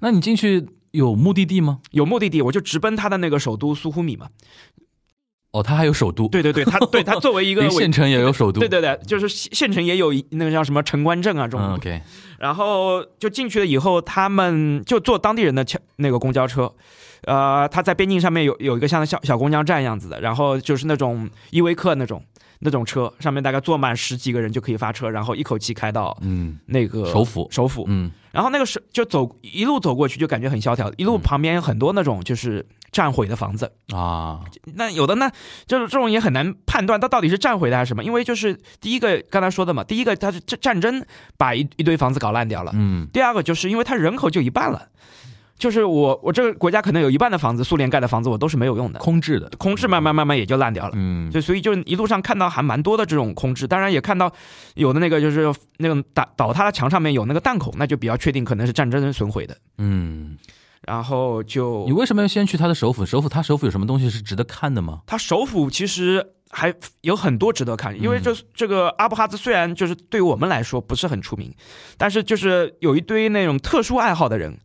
[0.01, 1.81] 那你进去有目的地吗？
[1.91, 4.29] 有目的地，我就直奔他的那个首都苏呼米嘛。
[5.53, 12.03] 哦，他还有首都，对对对，他对他作为一个 县城也有首都，对对对，就是县县城也有一那个叫什么城关镇啊这种嗯，OK，
[12.39, 16.71] 然后就进去了以后，他们就坐当地人的车那个公交车，
[17.23, 22.23] 呃，他在边境上面有有一个像小小公交站样子的，然后就是那种依维柯那种
[22.61, 28.11] 那种车，上面大概坐满十几个人就可以发车，然后一口气开到嗯，那个首府，首府，嗯。
[28.33, 34.41] 然后那个是就走一路走过去就感觉很萧条，一路旁边有很多那种就是战毁的房子，啊，
[34.75, 35.31] 那有的呢，
[35.67, 41.03] 就是这种也很难判断它到底是战毁的还是什么，因为就是第一个刚才说的嘛，第一个它是战战争
[41.39, 43.09] 把一一堆房子搞烂掉了，嗯。
[43.11, 44.87] 第二个就是因为它人口就一半了，
[45.59, 50.93] 就是我我这个国家可能有一半的房子，苏联盖的房子我都是没有用的，空置的，空置慢慢慢慢也就烂掉了。
[50.95, 54.31] 嗯就所以就一路上看到还蛮多的这种空置，当然也看到
[54.75, 59.57] 有的那个就是那种倒倒塌的墙上面有那个弹孔，那就比较确定可能是战争损毁的。
[59.79, 60.37] 嗯，
[60.87, 63.07] 然后就你为什么要先去他的首府？
[63.07, 65.01] 首府他首府有什么东西是值得看的吗？
[65.07, 71.55] 他首府其实还有很多值得看，因为嗯这这个阿布哈兹虽然就是对于我们来说不是很出名，
[71.99, 74.59] 但是就是有一堆那种特殊爱好的人，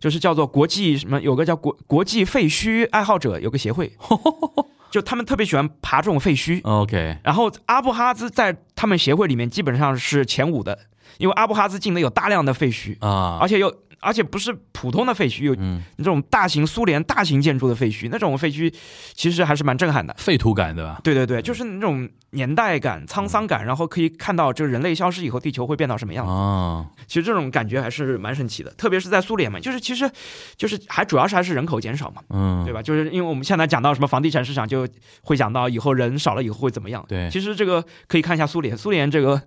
[0.00, 3.92] 就是叫做国际什么，有个叫国国际废墟爱好者有个协会，
[4.90, 10.78] 就他们特别喜欢爬这种废墟，OK，然后阿布哈兹在他们协会里面基本上是前五的，
[11.18, 12.96] 因为阿布哈兹境内有大量的废墟。
[13.00, 13.70] 啊，而且有
[14.04, 18.72] 而且不是普通的废墟，有嗯，那种大型苏联大型建筑的废墟，那种废墟
[19.14, 20.14] 其实还是蛮震撼的。
[20.18, 21.00] 废土感对吧？
[21.02, 26.30] 对对对，就是那种年代感、沧桑感，然后可以看到这个人类消失以后，地球会变到什么样子。
[26.30, 30.10] 哦，其实这种感觉还是蛮神奇的，特别是在苏联嘛，就是其实
[30.56, 32.82] 就是还主要是还是人口减少嘛，嗯，对吧？
[32.82, 34.86] 就是因为我们现在讲到什么房地产市场，就
[35.22, 37.04] 会讲到以后人少了以后会怎么样。
[37.08, 39.40] 对其实这个可以看一下苏联，苏联这个。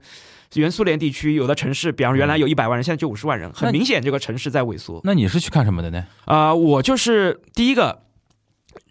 [0.56, 5.02] 原苏联地区有的城市，比方说原来有一百万人，现在就五十万人，很明显这个城市在萎缩。
[5.04, 6.06] 那你是去看什么的呢？
[6.26, 8.04] 啊、我就是第一个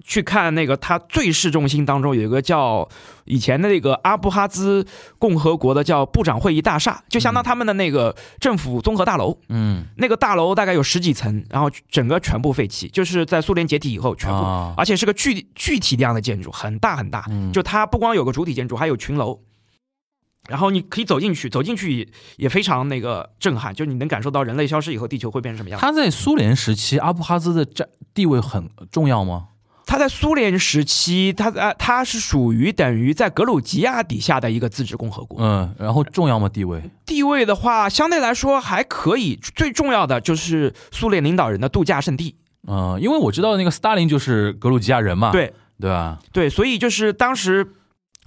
[0.05, 2.89] 去看那个它最市中心当中有一个叫
[3.25, 4.85] 以前的那个阿布哈兹
[5.19, 9.37] 共和国的叫部长会议大厦，就相当他们的那个政府综合大楼。
[9.49, 17.25] 嗯，那个大楼大概有十几层，然后整个全部废弃，就是在苏联解体以后全部，啊而且是个具具体量的建筑，很大很大。
[17.31, 19.41] 嗯就它不光有个主体建筑，还有群楼。
[20.49, 25.81] 然后你可以走进去，走进去也也非常那个震撼，就你能感受到人类消失以后，地球会变成什么样。
[25.81, 29.49] 他在苏联时期，阿布哈兹的占地位很重要吗？
[29.85, 35.39] 他在苏联时期，他在他是属于等于在格鲁吉亚底下的一个自治共和国。
[35.41, 36.49] 嗯，然后重要吗？
[36.49, 36.83] 地位？
[37.05, 39.39] 地位的话，相对来说还可以。
[39.55, 42.37] 最重要的就是苏联领导人的度假胜地。
[42.67, 46.19] 嗯，因为我知道那个斯大林就是格鲁吉亚人嘛，对对吧？
[46.33, 47.73] 对，所以就是当时。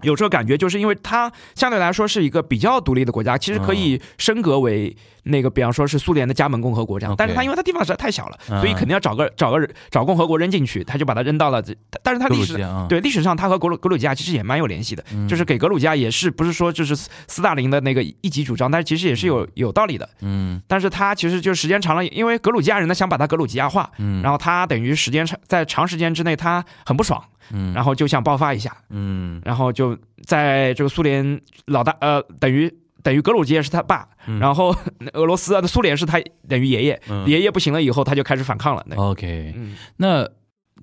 [0.02, 7.14] 有这个感觉，就是因为它相对来说是一个比较独立的国家，其实可以升格为那个，比方说是苏联的加盟共和国这样。
[7.18, 11.76] 但是它因为它地方实在太小了，嗯所以肯定要找个找个找共和国扔进去，他就把它扔到了这。
[12.02, 12.58] 但是它历史
[12.88, 20.10] 对历史上，它和格鲁格鲁吉亚其实也蛮有联系的，嗯就是给格鲁吉亚也是不是说就是斯斯大林的那个一级主张，但是其实也是有有道理的。
[20.22, 29.42] 嗯但是他其实就时间长了，因为格鲁吉亚人呢想把它格鲁吉亚化，嗯，然后他等于时间长在长时间之内他很不爽，嗯，然后就想爆发一下，嗯。
[29.44, 32.74] 然后就在这个苏联老大呃等于。
[33.02, 34.40] 等于格鲁吉亚是他爸，嗯。
[34.40, 34.76] 然后
[35.16, 37.26] 俄罗斯啊，苏联是他等于爷爷，嗯。
[37.26, 38.84] 爷爷不行了以后，他就开始反抗了。
[38.88, 40.28] 那 OK，嗯，那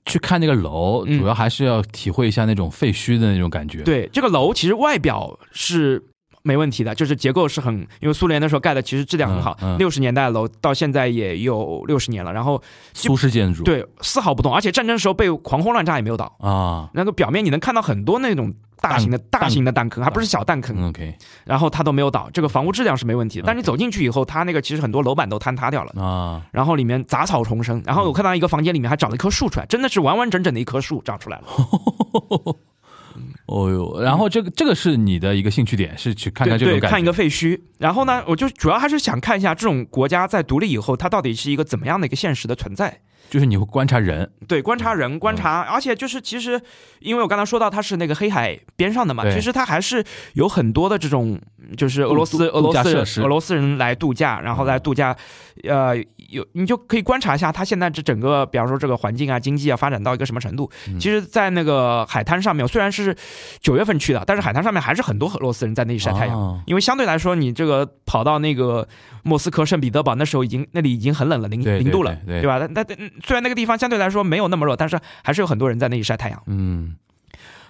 [0.07, 1.19] 去看那个楼，嗯。
[1.19, 6.03] 主要还是要体会一下那种废墟的那种感觉。，对，这个楼其实外表是
[6.47, 12.63] 没问题的，就是结构是很，因为苏联那时候盖的其实质量很好嗯嗯，六十、年代的楼到现在也有六十年了，然后
[12.95, 13.65] 苏式建筑。
[13.65, 16.33] 对丝毫不动，而且战争时候被狂轰乱炸也没有倒。
[16.39, 23.45] 啊那个表面你能看到很多那种大型的大型的弹坑，还不是小弹坑，嗯，OK 然后它都没有倒，这个房屋质量是没问题的。
[23.47, 26.03] 但你走进去以后，它那个其实很多楼板都坍塌掉了。
[26.03, 31.45] 啊，然后里面杂草丛生，然后我看到一个房间里面还长了一棵树出来，真的是完完整整的一棵树长出来了。
[33.47, 36.91] 哦哟，然后这个这个是你的一个兴趣点，是去看看这对对，种。
[36.91, 37.61] 看一个废墟。
[37.79, 43.01] 然后呢，我就主要还是想看一下这种国家在独立以后，它到底是一个怎么样的一个现实的存在。
[43.29, 46.61] 就是你会观察人，对，观察嗯人，观察，而且就是其实，
[47.01, 51.37] 因为我刚才说到它是那个黑海边上的嘛，其实它还是有很多的这种，
[51.77, 55.17] 就是俄罗斯俄罗斯俄罗斯人来度假，然后来度假，
[55.65, 55.97] 呃，
[56.31, 60.71] 有你就可以观察一下它现在这整个，比方说这个环境啊、经济啊发展到一个什么程度。
[60.89, 63.17] 嗯其实，在那个海滩上面，虽然是
[63.61, 66.37] 九月份去的，但是海滩上面还是很多俄罗斯人在那里晒太阳。
[66.37, 68.87] 哦因为相对来说，你这个跑到那个
[69.23, 72.59] 莫斯科、圣彼得堡，那时候已经那里已经很冷了，零零度了，对对吧？
[72.59, 76.43] 但但嗯虽然那个地方相对来说没有那么热，但是还是有很多人在那里晒太阳。
[76.47, 76.97] 嗯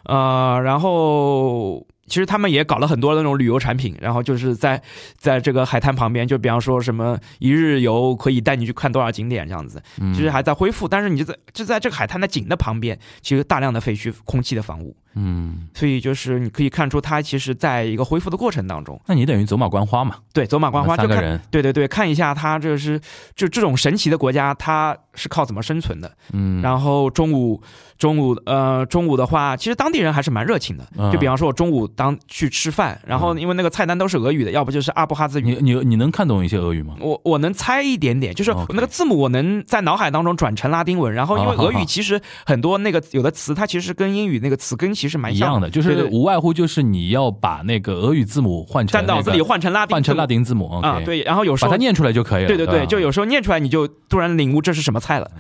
[0.05, 4.81] 呃，然后其实他们也搞了很多那种旅游产品，然后就是在
[5.17, 10.87] 在这个海滩旁边，就比方说什么一日游可以带你去看多少景点这样子，嗯，其实还在恢复。
[10.89, 19.01] 但是你就在就在这个海滩的景的旁边，其实大量的废墟、空气的房屋，嗯，所以就是你可以看出它其实在一个恢复的过程当中。
[19.07, 23.01] 那你等于走马观花嘛，对，走马观花就看三个人，对对对，看一下它这是
[23.35, 26.13] 就这种神奇的国家，它是靠怎么生存的。
[26.33, 27.61] 嗯，然后中午
[27.99, 30.87] 中午呃中午的话，其实当地人还是蛮热情的。
[30.97, 35.45] 嗯就比方说，我中午当去吃饭，然后因为那个菜单都是俄语的，要不就是阿布哈兹语。
[35.45, 36.95] 你你你能看懂一些俄语吗？
[37.01, 52.49] 我我能猜一点点，就是那个字母我能在脑海当中转成拉丁文，然后因为俄语其实很多那个有的词它其实跟英语那个词根其实蛮像一样的，就是无外乎就是你要把那个俄语字母换成在脑子里换成拉丁换成字母拉丁字母啊对，然后有时候把它念出来就可以了。
[52.49, 52.87] 对对对，吧？
[52.87, 55.31] 就有时候念出来你就突然领悟这是什么菜了。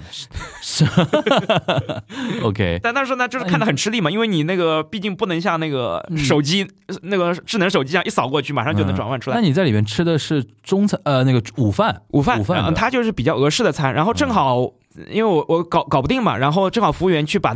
[0.61, 0.85] 是。
[2.42, 6.18] OK，但但是呢，就是看的很吃力嘛，因为你那个毕竟不能像那个嗯。
[6.18, 6.66] 手机、
[7.02, 9.37] 那个智能手机这样一扫过去，马上就能转换出来。
[9.37, 12.02] 那你在里面吃的是中餐呃那个午饭。
[12.09, 12.72] 午饭，嗯午饭的。
[12.72, 14.72] 它就是比较俄式的餐，然后正好。
[15.11, 17.55] 因为我我搞搞不定嘛，然后正好服务员去把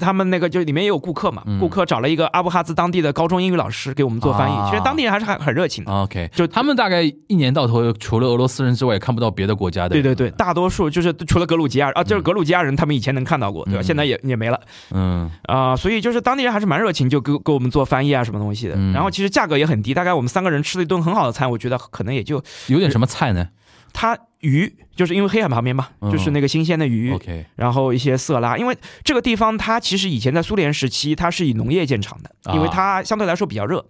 [0.00, 5.92] 他们那个就里面也有顾客嘛，嗯顾客找了一个阿布哈兹当地的高中英语老师给我们做翻译，啊其实当地人还是很很热情的。
[5.92, 9.90] OK，就他们大概一年到头除了俄罗斯人之外，也看不到别的国家的。
[9.90, 13.80] 对对对，，大多数就是除了格鲁吉亚啊，就是格鲁吉亚人，他们以前能看到过，对吧？
[13.80, 14.60] 嗯现在也也没了。
[14.92, 18.74] 嗯啊、所以就是当地人还是蛮热情，就给给我们做翻译啊什么东西的。
[18.76, 23.48] 嗯然后其实价格也很低，大概我们三个人吃了一顿很好的餐，我觉得可能也就有点什么菜呢？
[23.92, 26.10] 它鱼，就是因为黑海旁边嘛，嗯。
[26.10, 27.44] 就是那个新鲜的鱼，OK。
[27.56, 32.54] 然后一些色拉，因为这个地方它其实以前在苏联时期它是以农业见长的，啊。
[32.54, 33.84] 因为它相对来说比较热，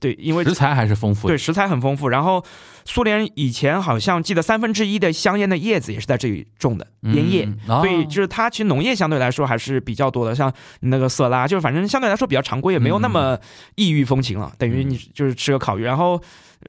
[0.00, 1.32] 对，因为食材还是丰富的。
[1.34, 2.08] 对，食材很丰富。
[2.08, 2.44] 然后
[2.84, 13.38] 苏联以前好像记得三分之一的香烟的叶子也是在这里种的烟叶，所以就是它其实农业相对来说还是比较多的，像那个色拉，就是反正相对来说比较常规，也没有那么
[13.76, 14.52] 异域风情了。
[14.58, 16.20] 等于你就是吃个烤鱼，然后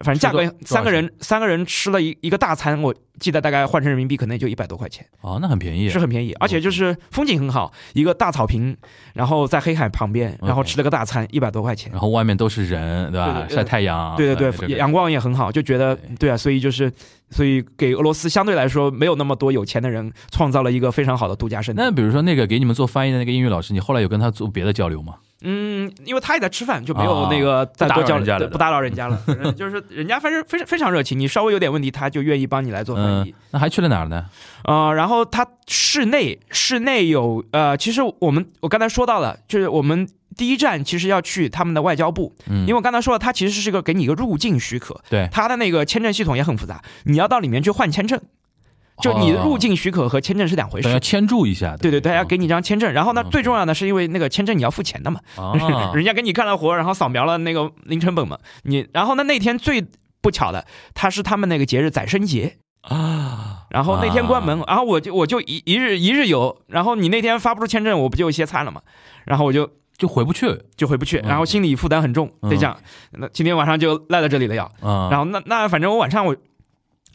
[0.04, 8.76] 反正价格三个人三个人吃了一一个大餐，我记得大概换成人民币可能也就一百多块钱，哦，那很便宜是很便宜，而且就是风景很好，一个大草坪，
[9.14, 11.92] 然后在黑海旁边，然后吃了个大餐，一百多块钱。
[11.92, 13.48] 然后外面都是人，对吧？
[13.50, 16.92] 晒太阳，对对对，阳光也很好，就觉得对啊，所以就是，
[17.30, 21.82] 所以给俄罗斯相对来说没有那么多有钱的人创造了一个非常好的度假胜地。
[21.82, 25.16] 那比如说那个给你们做翻译的那个英语老师，你后来有跟他做别的交流吗？
[25.46, 29.16] 嗯，因为他也在吃饭，就没有啊那个再多交流，扰人家了不打扰人家了。
[29.26, 34.26] 反 正就是人家反正非常非常热情，你稍微有点问题，他就愿意帮你来做翻嗯译。，那还去了哪儿呢？
[34.64, 48.20] 呃，然后他室内室内有呃，其实我们我刚才说到了，就是我们第一站其实要去他们的外交部，嗯，因为我刚才说了，他其实是个给你一个入境许可，对，它的那个签证系统也很复杂，你要到里面去换签证，
[49.02, 50.84] 就你的入境许可和签证是两回事。
[50.84, 53.30] 等要签注一下，对对对，要给你一张签证，然后呢，嗯。
[53.30, 55.54] 最重要的是因为那个签证你要付钱的嘛，啊，
[55.94, 59.86] 人家给你干了活，然后扫描了那个零成本嘛，你然后呢那天最
[60.22, 68.82] 不巧的，他是他们那个节日宰生节，啊，然后那天关门，然后我就我就一一日一日游，然后你那天发不出签证，我不就歇菜了嘛，
[69.26, 70.48] 然后我就就回不去。
[70.78, 71.28] 就回不去，嗯。
[71.30, 72.78] 然后心理负担很重，嗯得讲，
[73.12, 76.36] 那今天晚上就赖在这里了要，啊，然后那那反正我晚上我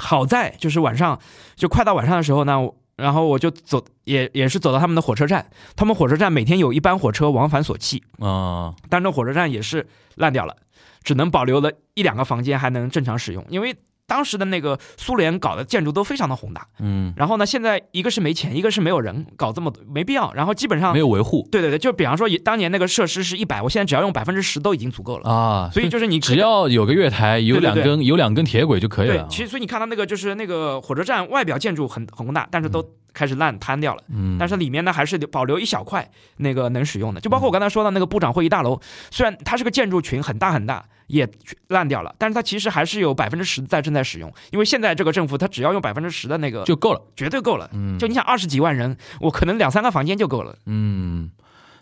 [0.01, 1.21] 好在就是晚上
[1.55, 2.59] 就快到晚上的时候呢，
[2.97, 9.87] 然后我就走也也是走到他们的火车站，他们火车站每天有一班火车往返索契，啊，但这火车站也是
[10.17, 10.57] 烂掉了，
[11.05, 13.77] 只能保留了一两个房间还能正常使用，因为
[14.11, 16.67] 当时的那个苏联搞的建筑都非常的宏大。
[16.81, 20.33] 嗯，然后呢，现在一个是没钱，一个是没有人搞这么多，没必要。
[20.35, 25.31] 然后基本上没，有维护对对对，就比方说当年那个设施是一百，我现在只要用百分之十都已经足够了。
[25.31, 29.15] 啊，所以就是你只要有个月台，有两根有两根铁轨就可以了，。
[29.15, 34.03] 对其实所以你看到那个就是那个火车站外表建筑很很宏大，但是都开始烂瘫掉了。
[34.09, 41.29] 嗯，但是里面呢还是保留一小块那个能使用的，就包括我刚才说的那个部长会议大楼，虽然它是个建筑群很大很大，也
[41.69, 47.01] 烂掉了，但是它其实还是有百分之十在正在使用，因为现在这个政府它只要用百分之十的那个就够了。
[47.17, 47.69] 绝对够了。
[47.73, 50.57] 嗯，就你想二十几万人，我可能两三个房间就够了。
[50.67, 51.31] 嗯，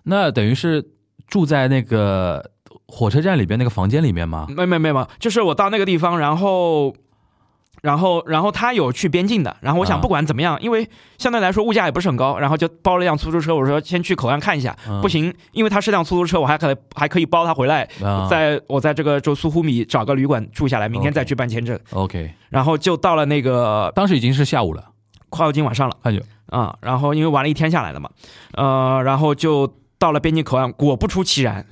[0.04, 0.84] 那等于是
[1.26, 2.50] 住在那个
[2.86, 4.46] 火车站里边那个房间里面吗？
[4.48, 6.94] 没没没没，就是我到那个地方，然后。
[7.82, 10.00] 然后，然后他有去边境的，然后我想啊。
[10.00, 10.88] 不管怎么样，因为
[11.18, 13.54] 相对来说物价也不是很高，然后就包了一辆出租车。
[13.54, 18.26] 我说先去口岸看一下，嗯不行，因为他是辆出租车，我还可还可以包他回来，啊。
[18.28, 21.78] 在我在这个就苏呼米找个旅馆住下来，明天再去办签证。
[21.90, 24.84] OK，然后就到了那个当时已经是下午了，
[25.28, 25.96] 快要今晚上了。
[26.02, 28.08] 看就啊、然后因为玩了一天下来了嘛，
[28.54, 31.66] 呃，然后就到了边境口岸，果不出其然，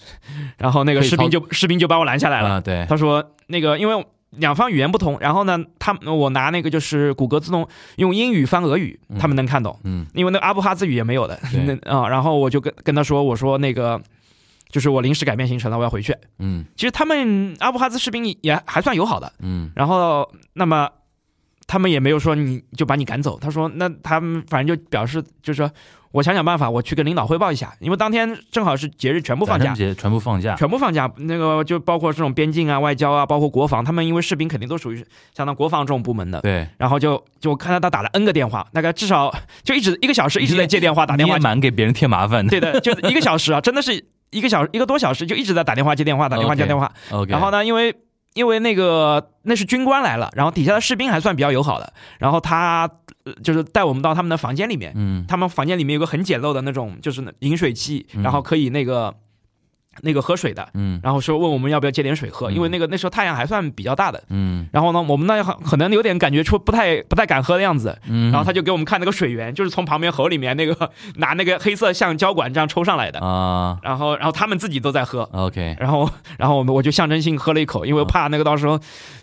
[0.59, 2.51] 然后那个士兵就士兵就把我拦下来了。
[2.51, 10.07] 啊，对，他说那个因为两方语言不同，然后呢，他我拿那个就是谷歌自动用英语翻俄语，他们能看懂，嗯。
[10.15, 14.01] 因为那个阿布哈兹语也没有的，那啊，然后我就跟跟他说，我说那个
[14.69, 16.15] 就是我临时改变行程了，我要回去。
[16.39, 16.65] 嗯。
[16.77, 19.71] 其实他们阿布哈兹士兵也还算友好的，嗯。
[19.75, 20.89] 然后那么
[21.67, 25.71] 他们也没有说你就把你赶走，他说那他们反正就表示就是说
[26.13, 29.75] 我想想办法，我去跟领导汇报一下，因为当天正好是节日，全部放假。
[29.75, 42.49] 节全部放假，全部放假，那个就包括这种边境啊、外交啊，包括国防，他们因为士兵肯定都属于相当国防这种部门的，对，然后就就看到他打了 N 个电话，大概至少就一直一个小时一直在接电话打电话蛮给别人添麻烦的。
[42.59, 46.91] 对的，就是一个小时啊，真的是一个小时一个多小时就一直在打电话接电话打电话接电话。
[47.29, 47.95] 然后呢，因为
[48.37, 52.89] 因为那个那是军官来了，然后底下的士兵还算比较友好的，然后他
[53.25, 55.25] 呃就是带我们到他们的房间里面，嗯。
[55.27, 58.23] 他们房间里面有个很简陋的那种就是饮水机，嗯。
[58.23, 59.15] 然后可以那个
[60.03, 61.01] 那个喝水的，嗯。
[61.03, 62.55] 然后说问我们要不要接点水喝，嗯。
[62.55, 64.23] 因为那个那时候太阳还算比较大的。
[64.31, 64.67] 嗯。
[64.73, 73.79] 然后呢，我们那可能有点感觉出不太不太敢喝的样子，嗯，然后他就给我们看那个水源，就是从旁边河里面那个拿那个黑色橡胶管这样抽上来的，啊。
[73.83, 78.79] 然后然后他们自己都在喝，OK，然后，然后我们我就象征性喝了一口，因为怕那个到时候，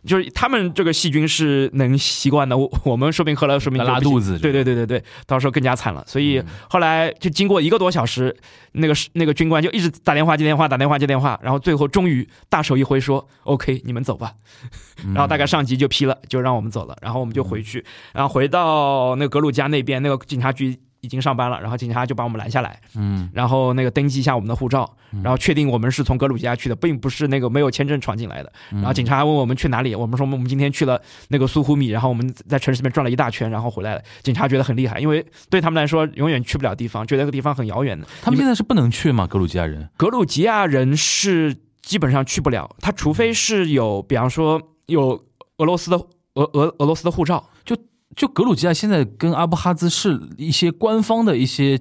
[0.05, 6.03] 就是他们这个细菌是能习惯的，我我们说不定喝了，说不定拉肚子，对对对对对，到时候更加惨了。
[6.07, 6.45] 所以嗯。
[6.69, 8.35] 后来就经过一个多小时，
[8.73, 14.33] 那个是那个军官就一直打电话接电话，打电话接电话，然后最后终于大手一挥说：“OK，你们走吧。”
[15.05, 20.79] 嗯 然后大概上级就批了，就让我们走了，然后我们就回去，然后回到那个格鲁吉亚那边那个警察局。
[21.03, 24.89] 已经上班了，然后警察就把我们拦下来，嗯然后那个登记一下我们的护照，
[25.21, 28.51] 然后确定我们是从格鲁吉亚去的，并不是那个没有签证闯进来的。
[28.71, 34.01] 嗯然后警察还问我们去哪里，我们说我们今天去了那个苏呼米，然后我们在城市里面转了一大圈，然后回来了。
[34.23, 38.07] 警察觉得很厉害，因为对他们来说永远去不了地方，觉得那个地方很遥远的。
[38.21, 39.27] 他们现在是不能去吗？
[39.27, 39.89] 格鲁吉亚人？
[39.97, 45.21] 格鲁吉亚人是基本上去不了，他除非是有，比方说有
[45.57, 45.97] 俄罗斯的
[46.35, 47.75] 俄俄俄罗斯的护照，就
[48.33, 51.79] 格鲁吉亚现在跟阿布哈兹是一些官方的一些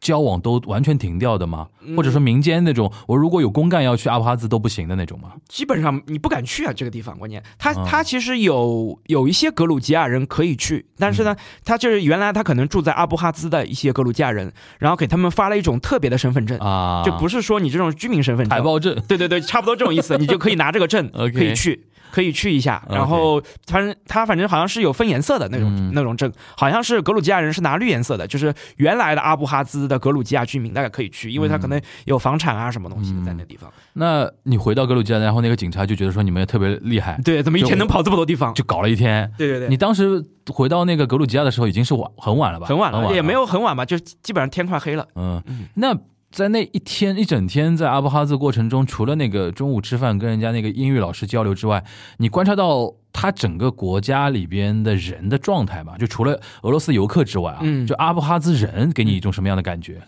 [0.00, 1.68] 交往都完全停掉的吗？
[1.96, 5.32] 或者说民间那种，我如果有公干要去阿布哈兹都不行的那种吗？
[5.48, 18.94] 基本上你不敢去啊，这个地方关键，他嗯他其实有有一些格鲁吉亚人可以去，但是呢，他就是原来他可能住在阿布哈兹的一些格鲁吉亚人，然后给他们发了一种特别的身份证，啊，就不是说你这种居民身份证，海豹证。
[19.08, 21.86] 对对对，差不多这种意思， 你就可以拿这个证可以去。
[22.14, 33.70] 可以去一下，然后反正他反正好像是有分颜色的那种、嗯那种证，好像是格鲁吉亚人是拿绿颜色的，就是原来的阿布哈兹的格鲁吉亚居民大概可以去，因为他可能有房产啊什么东西的在那地方。
[33.92, 38.52] 那你回到格鲁吉亚，然后那个警察就觉得说你们也特别厉害，对，怎么一天能跑这么多地方？
[38.54, 39.30] 就搞了一天。
[39.38, 42.66] 对对对，你当时回到那个格鲁吉亚的时候，已经是晚很晚了吧？
[42.66, 43.34] 很晚了，也没有。
[43.34, 45.06] 有很晚吧，就基本上天快黑了。
[45.16, 45.42] 嗯，
[45.74, 45.94] 那
[46.34, 51.84] 在那一天一整天在阿布哈兹过程中，除了那个中午吃饭跟人家那个英语老师交流之外，
[52.18, 55.96] 你观察到他整个国家里边的人的状态吗？
[55.96, 60.02] 就除了俄罗斯游客之外啊，嗯就阿布哈兹人给你一种什么样的感觉？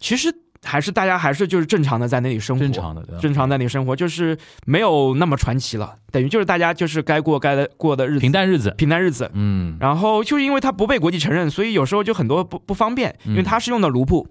[0.00, 0.28] 其实
[0.64, 4.36] 还是大家还是就是正常的在那里生活，正常的，正常在那里生活，就是
[4.66, 8.74] 没有那么传奇了，等于就是大家就是该过该的过的日子，平淡日子。
[8.76, 9.30] 平淡日子。
[9.34, 14.26] 嗯然后就是因为他不被国际承认，所以有时候就很多不不方便，因为他是用的卢布。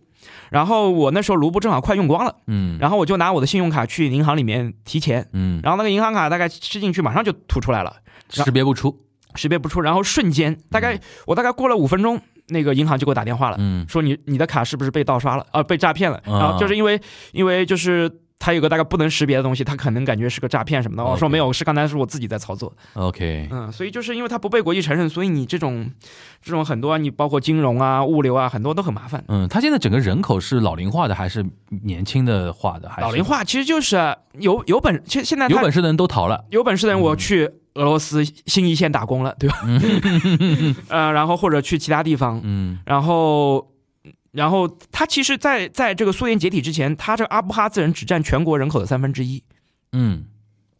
[0.49, 2.77] 然后我那时候卢布正好快用光了，嗯。
[2.79, 7.95] 然后我就拿我的信用卡去银行里面提钱，嗯，然后那个银行卡大概吃进去马上就吐出来了，
[8.29, 8.99] 识别不出。
[9.35, 13.83] 识别不出，然后瞬间大概我大概过了五分钟，那个银行就给我打电话了，嗯。
[13.89, 16.17] 说你你的卡是不是被盗刷了啊、被诈骗了？
[16.25, 16.37] 啊。
[16.37, 17.01] 然后就是因为
[17.31, 18.07] 因为就是
[18.45, 21.03] 它有个大概不能识别的东西，它可能感觉是个诈骗什么的。
[21.05, 22.73] 我说没有，是刚才是我自己在操作。
[22.95, 25.89] OK，嗯，所以就是因为它不被国际承认，所以你这种
[26.41, 29.23] 这种很多啊，你包括金融啊、物流啊，很多都很麻烦。
[29.29, 31.45] 嗯，他现在整个人口是老龄化的还是
[31.83, 32.89] 年轻的化的？
[32.89, 36.43] 还是老龄化其实就是有有本，现现在有本事的人都逃了。
[36.49, 39.55] 有本事的人，我去俄罗斯新一线打工了，对吧？
[40.89, 43.65] 呃，然后或者去其他地方，嗯然后，
[44.33, 49.41] 然后他其实在，在这个苏联解体之前，他这阿布哈兹人只占全国人口的三分之一，
[49.93, 50.25] 嗯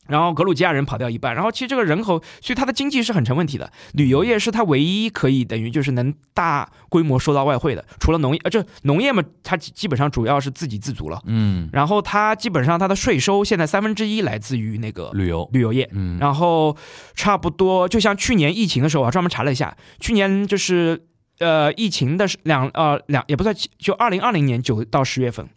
[0.05, 3.71] 然后格鲁吉亚人跑掉一半，然后其实这个人口，所以他的经济是很成问题的。
[3.93, 11.21] 旅游业是他唯一可以等于就是能大规模收到外汇的，除了农业，呃，这农业嘛，它基基本上主要是自给自足了。
[11.25, 15.49] 嗯，然后它基本上它的税收现在三分之一来自于那个旅游。
[15.53, 16.75] 旅游业，嗯然后
[17.15, 21.05] 差不多就像去年疫情的时候，我专门查了一下，去年就是
[21.39, 25.47] 呃疫情的是两呃两也不算就二零二零年九到十月份，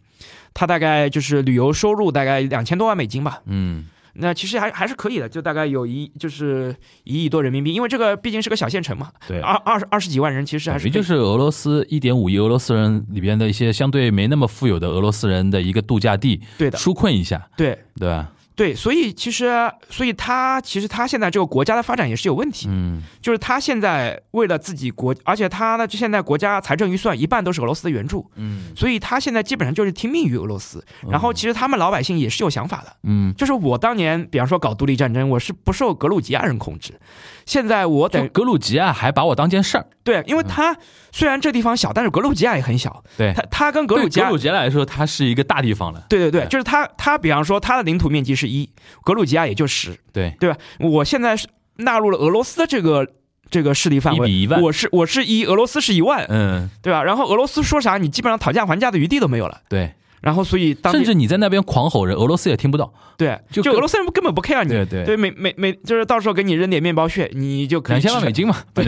[0.53, 3.41] 它大概就是旅游收入大概两千多万美金吧。
[3.45, 3.85] 嗯
[4.19, 18.31] 那其实还还是可以的，就大概有一就是一亿多人民币，因为这个毕竟是个小县城嘛，对二二十二十几万人，其实还是也就是俄罗斯一点五亿俄罗斯人里边的一些相对没那么富有的俄罗斯人的一个度假地，对的，纾困一下，对对吧？
[18.57, 23.01] 对，所以其实所以他其实他现在这个国家的发展也是有问题，嗯。
[23.21, 28.73] 就是他现在为了自己国，而且他呢，现在国家财政预算一半都是俄罗斯的援助，嗯。
[28.75, 30.83] 所以他现在基本上就是听命于俄罗斯。
[31.07, 36.99] 然后其实他们老百姓也是有想法的，嗯，就是我当年，比方说搞独立战争，我是不受格鲁吉亚人控制，
[37.45, 40.75] 现在我等格鲁吉亚还把我当件事儿，对，因为他
[41.11, 43.33] 虽然这地方小，但是格鲁吉亚也很小，对。
[43.33, 46.47] 他他跟格鲁吉亚格鲁吉亚来说，它是一个大地方了，对对对，对。
[46.47, 48.69] 就是他他比方说他的领土面积是一，
[49.03, 50.57] 格鲁吉亚也就十，对，对吧？
[50.79, 53.07] 我现在是纳入了俄罗斯的这个
[53.49, 57.03] 这个势力范围，一比一万我是我是一，俄罗斯是一万，嗯，对吧？
[57.03, 59.61] 然后俄罗斯说啥，你基本上讨价还价的余地都没有了。
[59.69, 59.93] 对，
[60.27, 65.05] 然后所以当甚至你在那边狂吼人，俄罗斯也听不到，对，就就俄罗斯人根本不 care 你，对对。
[65.05, 68.83] 对，每每每就是到时候给你扔点面包屑，你就可以两千万美金嘛，对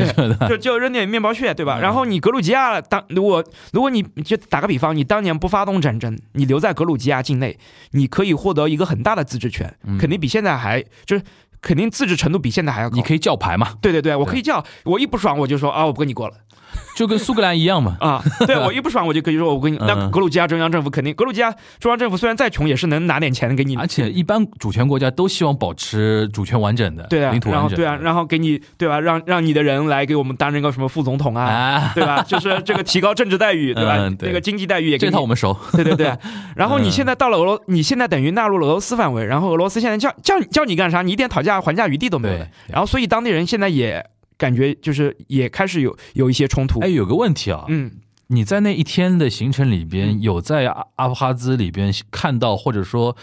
[0.49, 1.79] 就就扔点面包屑，对吧？
[1.79, 1.81] 嗯。
[1.81, 7.57] 然后你格鲁吉亚当如果如果你就打个比方，你当年不发动战争，你留在格鲁吉亚境内，
[7.91, 9.97] 你可以获得一个很大的自治权，嗯。
[9.97, 11.23] 肯定比现在还就是
[11.61, 12.97] 肯定自治程度比现在还要高。
[12.97, 16.33] 你可以叫牌嘛，对对对，我可以叫，我一不爽我就说啊，我不跟你过了
[16.95, 19.77] 就跟苏格兰一样嘛，啊，对我一不爽我就可以说我跟你。
[19.79, 28.99] 那嗯格鲁吉亚中央政府肯定，格鲁吉亚中央政府虽然再穷，也是能拿点钱给你而且一般主权国家都希望保持主权完整的，对啊领，土完整，然后对啊，然后给你对吧？
[28.99, 32.21] 让让你的人来给我们担任个什么副总统啊，啊， 对吧？
[32.27, 33.95] 就是这个提高政治待遇， 对吧？
[33.99, 36.11] 嗯对那个经济待遇也给你这套我们熟，对对对。
[36.55, 44.05] 然后你嗯现在到了俄罗，你现在等于纳入了俄罗斯范围，然后俄罗斯现在叫叫叫你干啥，你一点讨价还价余地都没有对。，然后所以当地人现在也
[44.39, 46.87] 感觉就是也开始有有一些冲突哎，。
[46.87, 47.91] 有个问题啊，嗯
[48.27, 53.15] 你在那一天的行程里边，有在阿阿布哈兹里边看到或者说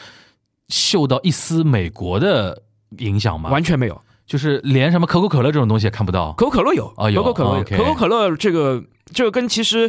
[0.69, 2.63] 嗅到一丝美国的
[2.99, 3.51] 影响吗？
[3.51, 4.01] 完全没有。
[4.27, 6.33] 就是连什么可口可乐这种东西也看不到。
[6.33, 9.89] 可口可乐有啊，有可口可乐，可口可乐这个这个跟其实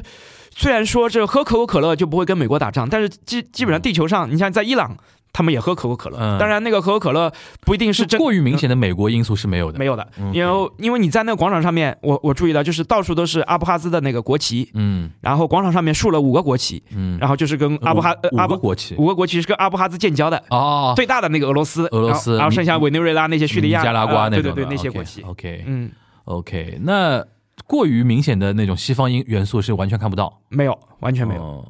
[0.52, 4.96] 虽然说这喝可口可乐就不会跟美国打仗，但是基基本上地球上，你像在伊朗。
[5.34, 18.96] 他们也喝可口可乐，当然那个可口可乐不一定是真过于明显的美国因素是没有的，没有的，因为因为你在那个广场上面，我我注意到就是到处都是阿布哈兹的那个国旗，嗯，然后广场上面竖了五个国旗，嗯，然后就是跟阿布哈阿布国旗。
[18.96, 20.44] 五个国旗是跟阿布哈兹建交的。
[20.50, 25.92] 哦，最大的那个俄罗斯，俄罗斯，然后剩下委内瑞拉那些叙利亚、加拉瓜那对对对那些国旗，OK，嗯
[26.26, 27.24] ，OK，那
[27.66, 31.68] 过于明显的那种西方因元素是完全看不到，没有，完全没有。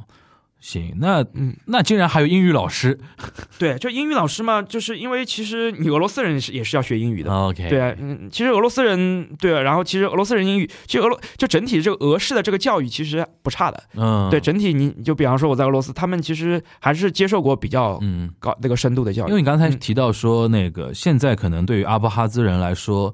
[0.60, 2.99] 行，那嗯，那竟然还有英语老师，
[3.60, 18.34] 对，就英语老师嘛，就是因为其实你俄罗斯人是也是要学英语的，OK，对啊，嗯，其实俄罗斯人对啊，然后其实俄罗斯人英语，其实俄罗就整体这个俄式的这个教育其实不差的，嗯，对，整体你就比方说我在俄罗斯，他们其实还是接受过比较嗯。
[18.39, 23.14] 高那个深度的教育，因为你刚才提到说那个现在可能对于阿布哈兹人来说，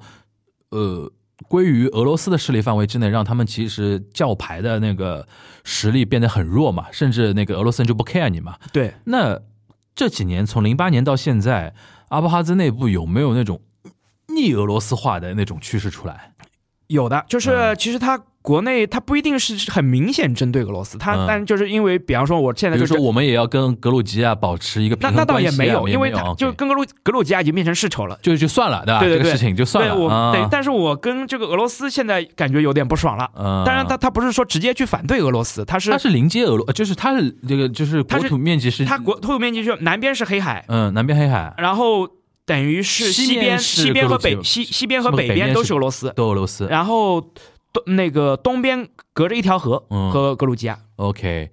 [0.69, 1.11] 呃。
[1.47, 5.27] 归于俄罗斯的势力范围之内，让他们其实教牌的那个
[5.63, 8.55] 实力变得很弱嘛，甚至那个俄罗斯人就不 care 你嘛。
[8.71, 9.39] 对，那
[9.95, 11.73] 这几年从零八年到现在，
[12.09, 13.61] 阿布哈兹内部有没有那种
[14.27, 16.33] 逆俄罗斯化的那种趋势出来？
[16.87, 18.21] 有的，就是其实他。
[18.43, 28.99] 国内它不一定是很明显针对俄罗斯，它但就是因为，比方说我现在就是说我们也要跟格鲁吉亚保持一个那那倒也没有，因为它就跟格鲁格鲁吉亚已经变成世仇了，就就算了，对吧？
[28.99, 29.95] 对对对，事情就算了。
[29.95, 33.31] 我对，但是我跟这个俄罗斯现在感觉有点不爽了。
[33.37, 42.05] 嗯当然，他他不是说直接去反对俄罗斯，他是他是临接俄罗，就是他是这个就是国土面积是，他国土面积就南边是黑海，嗯，南边黑海，然后
[42.45, 47.25] 等于是西边西边和北西西边和北边都是俄罗斯，都俄罗斯，然后。
[47.73, 49.79] 东那个东边隔着一条河
[50.11, 51.49] 和格鲁吉亚，OK，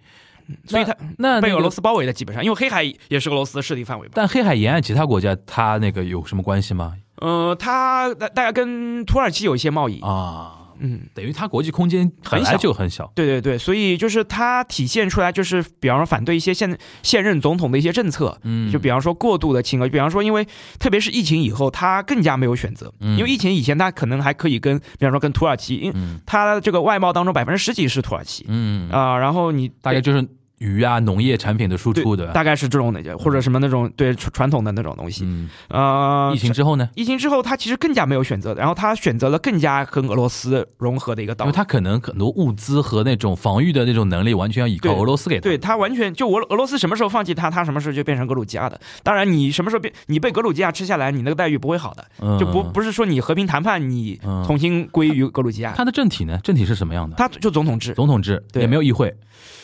[0.67, 4.09] 所以它那被俄罗斯包围的基本上，因为黑海也是俄罗斯的势力范围。
[4.13, 6.95] 但黑海沿岸其他国家，它那个有什么关系吗？
[7.17, 10.60] 呃，它大大概跟土耳其有一些贸易啊。
[10.81, 13.11] 嗯，等于它国际空间很小，就很小。
[13.15, 20.47] 对对对，所以就是它体现出来，就是比方说反对一些现现任总统的一些政策，嗯，就比方说过度的亲俄，比方说因为
[20.79, 30.27] 特别是疫情以后，他更加没有选择，嗯因为疫情以前他可能还可以跟，比方说跟土耳其，因为他这个外贸当中百分之十几是土耳其，嗯啊，然后你大概就是。
[30.61, 35.25] 鱼啊，农业产品的输出的，大概是这种的，或者什么那种对传传统的那种东西。
[35.25, 36.87] 嗯，呃，疫情之后呢？
[36.95, 41.49] 疫情之后，他其实更加没有选择，然后他选择了更加跟俄罗斯融合的一个道路。
[41.49, 45.45] 因为他可能很多物资和那种防御的那种能力，完全要依靠俄罗斯给他。
[45.45, 48.79] 对他完全就俄俄罗斯什么时候放弃他，他什么时候就变成格鲁吉亚的。
[49.03, 55.73] 当然，你什么时候变，你被格鲁吉亚吃下来，你那个待遇不会好的，就不不是说你和平谈判，你重新归于格鲁吉亚。
[55.75, 56.39] 他的政体呢？
[56.45, 57.17] 政体是什么样的？
[57.17, 59.17] 他就总统制，总统制也没有议会。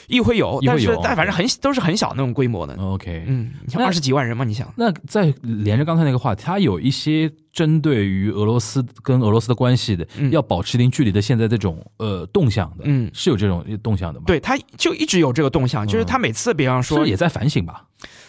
[0.09, 2.74] 议会有，但是但反正很都是很小那种规模的。
[2.74, 4.72] OK，嗯，你像二十几万人嘛，你想？
[4.76, 14.24] 那再连着刚才那个话题，它有一些针对于俄罗斯跟俄罗斯的关系的，要保持一定距离的，现在这种呃动向的，嗯，是有这种动向的吗？
[14.26, 17.84] 对，他就一直有这个动向，就是他每次比方说也在反省吧，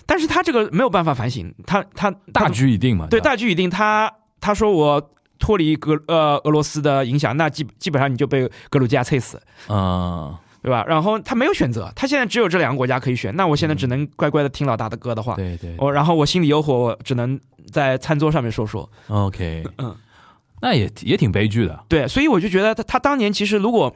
[0.05, 10.39] 但是他这个没有办法反省，他他大局已定嘛，对，大局已定，他他说我脱离格呃俄罗斯的影响，那基基本上你就被格鲁吉亚脆死啊。
[10.61, 10.83] 对吧？
[10.87, 13.35] 然后他没有选择，他现在只有这两个国家可以选。
[13.35, 15.35] 那我现在只能乖乖的听老大的哥的话。
[15.35, 15.75] 对对。
[15.77, 17.39] 我然后我心里有火，我只能
[17.71, 18.89] 在餐桌上面说说。
[19.07, 19.95] OK，嗯，
[20.61, 21.83] 那也也挺悲剧的。
[21.87, 23.95] 对，所以我就觉得他他当年其实如果。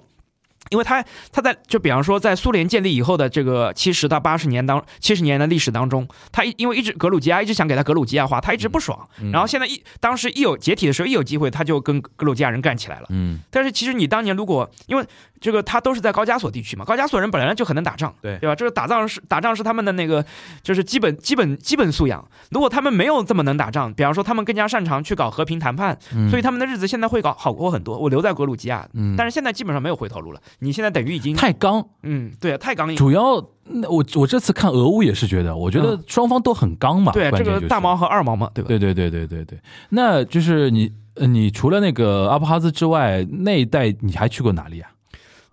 [0.69, 8.97] 因为他他在就比方说在苏联建立以后的这个七十到八十年当七十年的历史当中，他因为一直格鲁吉亚一直想给他格鲁吉亚化，他一直不爽。
[9.33, 13.07] 然后现在一当时一有解体的时候，一有机会他就跟格鲁吉亚人干起来了。
[13.09, 13.39] 嗯。
[13.49, 15.05] 但是其实你当年如果因为
[15.41, 18.55] 这个他都是在高加索地区嘛，高加索人本来就很能打仗，对对吧？
[18.55, 20.23] 这个打仗是打仗是他们的那个
[20.61, 22.23] 就是基本基本基本素养。
[22.51, 25.97] 如果他们没有这么能打仗，比方说他们更加擅长去搞和平谈判，
[26.29, 27.97] 所以他们的日子现在会搞好过很多。
[27.97, 28.87] 我留在格鲁吉亚，
[29.17, 30.39] 但是现在基本上没有回头路了。
[30.59, 32.95] 你现在等于已经太刚，嗯，对，太刚硬。
[32.95, 37.11] 主要那我我这次看俄乌也是觉得，我觉得双方都很刚嘛。
[37.11, 38.67] 对，这个大毛和二毛嘛，对吧？
[38.67, 39.59] 对对对对对对。
[39.89, 44.89] 那就是你，你除了那个阿布哈兹之外，那一带你还去过哪里啊？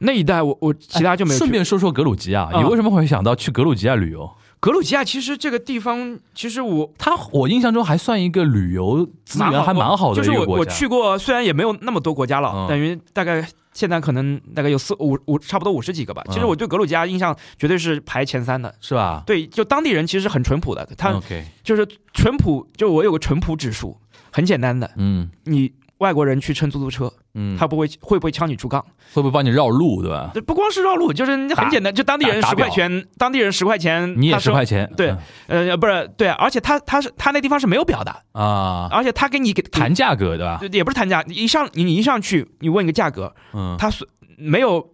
[0.01, 1.39] 那一带我我其他就没有。
[1.39, 4.31] 顺便说说格鲁吉亚，你为什么会想到去格鲁吉亚旅游？
[4.61, 16.25] 格鲁吉亚其实这个地方，其实我他我印象中还算一个旅游资源还蛮好的就是我我去过，虽然也没有那么多国家了，等于大概现在可能大概有四五五差不多五十几个吧。
[16.33, 19.23] 其实我对格鲁吉亚印象绝对是排前三的，是吧？
[19.25, 21.13] 对，就当地人其实很淳朴的，他
[21.63, 23.97] 就是淳朴，就我有个淳朴指数，
[24.33, 25.73] 很简单的，嗯，你。
[25.99, 28.85] 外国人去乘出租车，嗯，他不会会不会敲你竹杠？
[29.13, 30.31] 会不会帮你绕路，对吧？
[30.35, 35.15] 这不光是绕路，就是很简单，就当地人十块钱，当地人十块钱，你也十块钱，对
[35.49, 40.61] 呃，不是对，而且他他是他那地方是没有表的，嗯啊，而且他给你给谈价格对吧？
[40.73, 44.91] 也不是谈价，你一上你你一上去，你问一个价格，嗯他是没有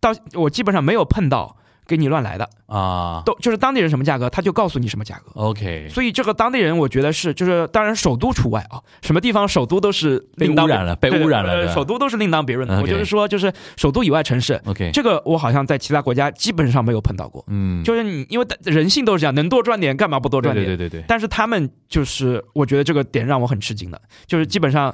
[0.00, 5.30] 到我基本上没有碰到给你乱来的，啊都就是当地人什么价格，他就告诉你什么价格。
[5.34, 12.80] ，OK，所以这个当地人，我觉得是，就是当然首都除外啊，什么地方首都都是被污染了被污染了首都都是另当别论的。
[12.80, 17.44] 我就是说，就是首都以外城市，OK，这个我好像在其他国家基本上没有碰到过。
[17.48, 20.66] 嗯，就是你，因为人性都是这样，能多赚点干嘛不多赚点？
[20.66, 24.92] 对对对对，但是他们就是，我觉得这个点让我很吃惊的，就是基本上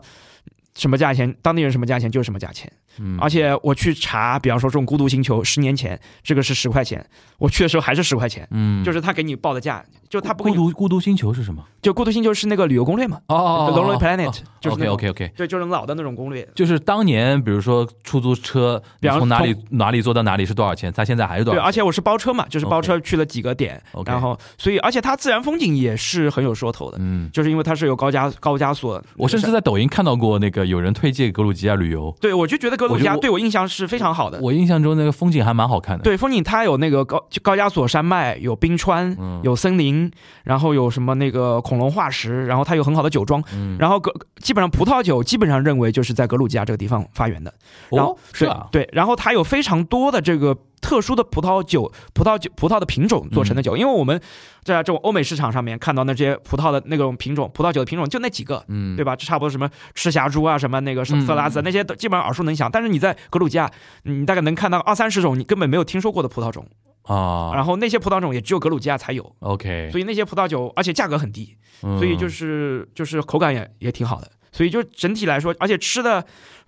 [0.74, 2.70] 什么价钱，当地人什么价钱就是什么价钱。
[2.98, 7.04] 嗯而且我去查，比方说这种孤独星球，十年前这个是十块钱，
[7.38, 11.64] 我去的时候还是十块钱，嗯，就是他给你报的价，就他不会孤，独孤独星球是什么？
[11.80, 16.48] 就孤独星球是那个旅游攻略嘛，哦哦就 Lonely Planet，就是那 OK 种 OK OK，对，就是老的那种攻略。
[16.54, 20.92] 就是当年比如说出租车，比方从哪里哪里坐到哪里是多少钱？
[20.92, 21.64] 他现在还是多，少对？
[21.64, 29.02] 而且我是包车嘛，就是包车去了几个点然后所以而且它自然风景也是很有说头的，嗯，就是因为它是有高加高加索。
[29.16, 34.38] 我甚至在抖音看到过那个有人推荐格鲁吉亚旅游，对我就觉得格鲁吉亚对我印象是非常好的。
[34.40, 36.04] 我印象中那个风景还蛮好看的。
[36.04, 40.10] 对，风景它有那个高高加索山脉，有冰川，嗯有森林，
[40.44, 47.52] 然后有什么那个恐龙化石，然后它有很好的酒庄，嗯，然后格基本上葡萄酒基本上认为就是在格鲁吉亚这个地方发源的，
[47.90, 54.20] 然后哦是啊，对，然后它有非常多的这个特殊的葡萄酒、葡萄酒、葡萄的品种做成的嗯酒，因为我们
[54.62, 58.62] 在这种欧美市场上面看到那些葡萄的那种品种、葡萄酒的品种就那几个。
[58.68, 59.16] 嗯，对吧？
[59.16, 62.68] 这差不多什么赤霞珠啊，什么那个什么嗯色拉子，那些都基本上耳熟能详。
[62.70, 63.70] 但是你在格鲁吉亚，
[64.02, 66.66] 你大概能看到二三十种你根本没有听说过的葡萄种，
[67.04, 74.28] 啊，然后那些葡萄种也只有格鲁吉亚才有，OK，所以那些葡萄酒而且价格很低，嗯所以就是就是口感也也挺好的。
[74.54, 76.22] 所以就整体来说，而且吃的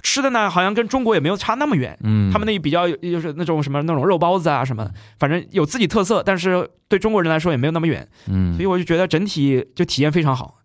[0.05, 1.99] 吃的呢，好像跟中国也没有差那么远。
[2.05, 4.89] 嗯，他们那比较就是那种什么那种肉包子啊什么，
[5.19, 10.59] 反正有自己特色，但是对中国人来说也没有那么远，嗯所以，我就觉得整体就体验非常好。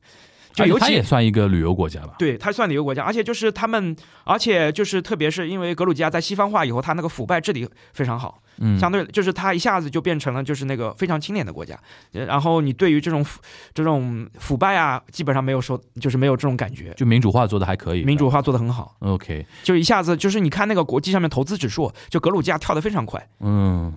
[0.66, 2.16] 就尤其而且它也算一个旅游国家吧？
[2.20, 11.78] 对它算旅游国家，而且就是他们，而且就是特别是因为格鲁吉亚在西方化以后，它那个腐败治理非常好，嗯，相对就是它一下子就变成了就是那个非常清廉的国家。
[12.14, 13.39] 呃然后你对于这种腐
[13.74, 23.28] 这种腐败啊，基本上没有说就是没有这种感觉，就民主化做的还可以，民主化做的很好，OK，就一下子就是你看那个国际上面投资指数，就格鲁吉亚跳的非常快。
[23.39, 23.93] 嗯，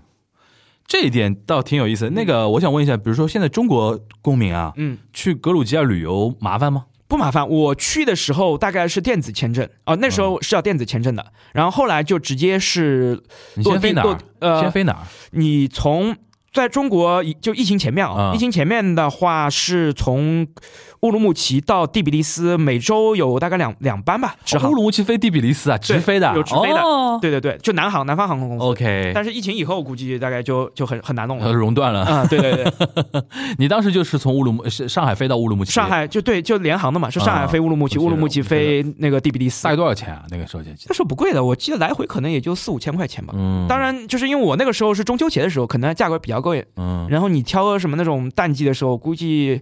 [0.93, 2.11] 这一点倒挺有意思。
[2.11, 6.85] 那个，我想问一下，比如说现在中国公民啊，嗯，去格鲁吉亚旅游麻烦吗？
[7.09, 13.23] 不麻烦，我去的时候大概是电子签证啊、那时候是要电子签证的，然后后来就直接是
[13.55, 14.19] 你落地落先飞哪儿？
[14.41, 14.99] 呃先飞哪儿？
[15.31, 16.15] 你从
[16.53, 20.47] 在中国就疫情前面啊，啊疫情前面的话是从
[21.01, 24.71] 乌鲁木齐到第比利斯，每周有大概两两班吧，直航。
[24.71, 28.65] 乌鲁木齐飞第比利斯啊，直飞的啊，有直飞的哦对对对，就南航南方航空公司。
[28.65, 31.53] OK，但是疫情以后估计大概就就很很难弄呃了。
[31.53, 32.05] 熔断了。
[32.05, 32.73] 啊、对对对，
[33.59, 39.71] 你当时就是从乌鲁木是上海飞到乌鲁木齐，上海就对就联航的嘛，是上海飞乌鲁木齐，乌鲁木齐飞那个第比利斯大。
[39.71, 40.23] 概多少钱啊？
[40.31, 40.71] 那个时候就。
[40.87, 43.35] 那时候不贵的，我记得来回可能也就四五千块钱吧。
[43.37, 49.61] 嗯，当，然，就是因为我那个时候是中秋节的时候，可能价格比较贵，嗯，然后你挑个什么那种淡季的时候，估计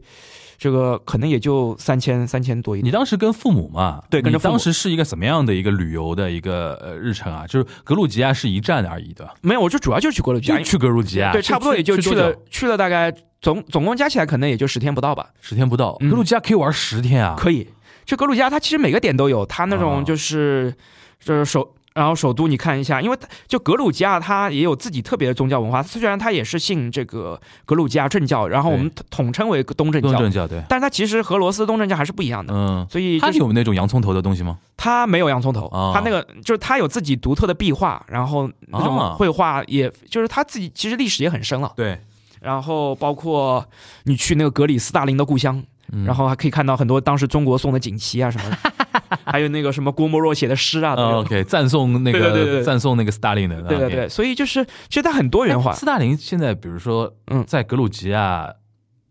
[0.58, 2.86] 这个可能也就三千三千多一点。
[2.86, 4.02] 你当时跟父母嘛？
[4.10, 7.46] 对跟着父母当时是一个什么样的一个旅游的一个呃日程啊？
[7.46, 15.28] 就是格鲁吉亚是一站而已的，没有，我就主要就去格鲁吉亚，去格鲁吉亚，对，差不多也就去了去了大概总总共加起来可能也就十天不到吧。
[15.40, 15.96] 十天不到。
[16.00, 17.36] 嗯格鲁吉亚可以玩十天啊？
[17.38, 17.68] 可以，
[18.04, 20.74] 就格鲁吉亚它其实每个点都有，它那哦种就是
[21.22, 21.74] 就是首。
[21.92, 34.58] 然后首都你看一下，因为它就格鲁吉亚它也有自己特别的宗教文化，虽然它也是信这个格鲁吉亚正教，然后我们统称为东正教，东正教对，但是它其实和罗斯东正教还是不一样的，嗯，所以就是它有那种洋葱头的东西吗？
[34.76, 35.90] 它没有洋葱头，哦。
[35.92, 41.72] 它那个就是它有自己独特的壁画，然后那种哦绘画也，就是它自己其实历史也很深了。
[41.76, 42.00] 对，
[42.40, 43.66] 然后包括
[44.04, 45.62] 你去那个格里斯大林的故乡，
[45.92, 46.04] 嗯。
[46.04, 48.79] 然后还可以看到很多当时中国送的锦旗啊什么的，
[49.24, 50.94] 还有那个什么郭沫若写的诗啊。
[50.94, 55.74] OK，赞颂那个赞颂那个斯大林的，对对对，所以就是其实他很多元化哎。
[55.74, 58.52] 斯大林现在比如说，嗯在格鲁吉亚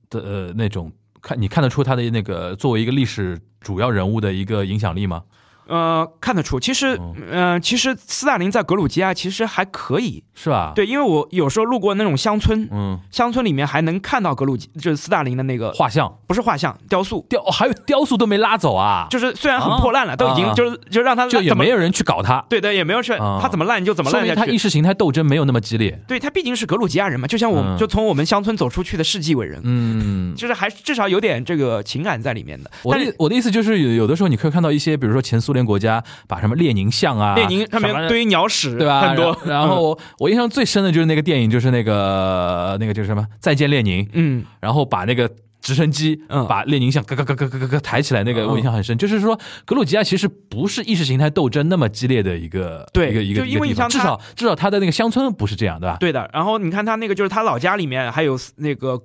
[0.09, 5.23] 的呃那种看，你看得出他的那个作为一个历史主要人物的一个影响力吗？
[5.69, 16.11] 呃，看得出，其实，嗯呃，其实斯大林在格鲁吉亚其实还可以，是吧？，对，因为我有时候路过那种乡村，嗯，乡村里面还能看到格鲁吉，就是斯大林的那个，画像。
[16.27, 20.15] 不是画像，雕塑，雕，哦还有雕塑都没拉走啊，就是虽然很破烂了，啊。
[20.15, 23.39] 都已经啊就是就让他就也没有人去搞他，对对，也没有去，啊。
[23.41, 24.39] 他怎么烂就怎么烂下去。
[24.39, 25.99] 明他意识形态斗争没有那么激烈。
[26.07, 27.77] 对他毕竟是格鲁吉亚人嘛，就像我们、嗯。
[27.77, 32.69] 就从我们乡村走出去的世纪伟人，嗯， 就是还至少有点这个情感在里面的。
[32.83, 39.01] 我但是的我的意思就是有有的时候你可以看到一些，比如说前苏联国家把什么列宁像啊，列宁上面堆鸟屎，对吧？
[39.01, 39.37] 很多。
[39.45, 45.29] 然然后 我印象最深的就是那个电影，就是那个那个就是什么《再见列宁》，嗯，然后把那个。
[45.61, 48.97] 直升机嗯把列宁像咯咯咯咯咯咯咯抬起来，那个嗯我印象很深。
[48.97, 55.97] 就是说，格鲁吉亚其实不是意识形态斗争那么激烈的一个对一个一个就因为你像至少至少他的那个乡村不是这样，对吧？
[55.99, 56.29] 对的。
[56.33, 59.01] 然后你看他那个就是他老家里面还有那个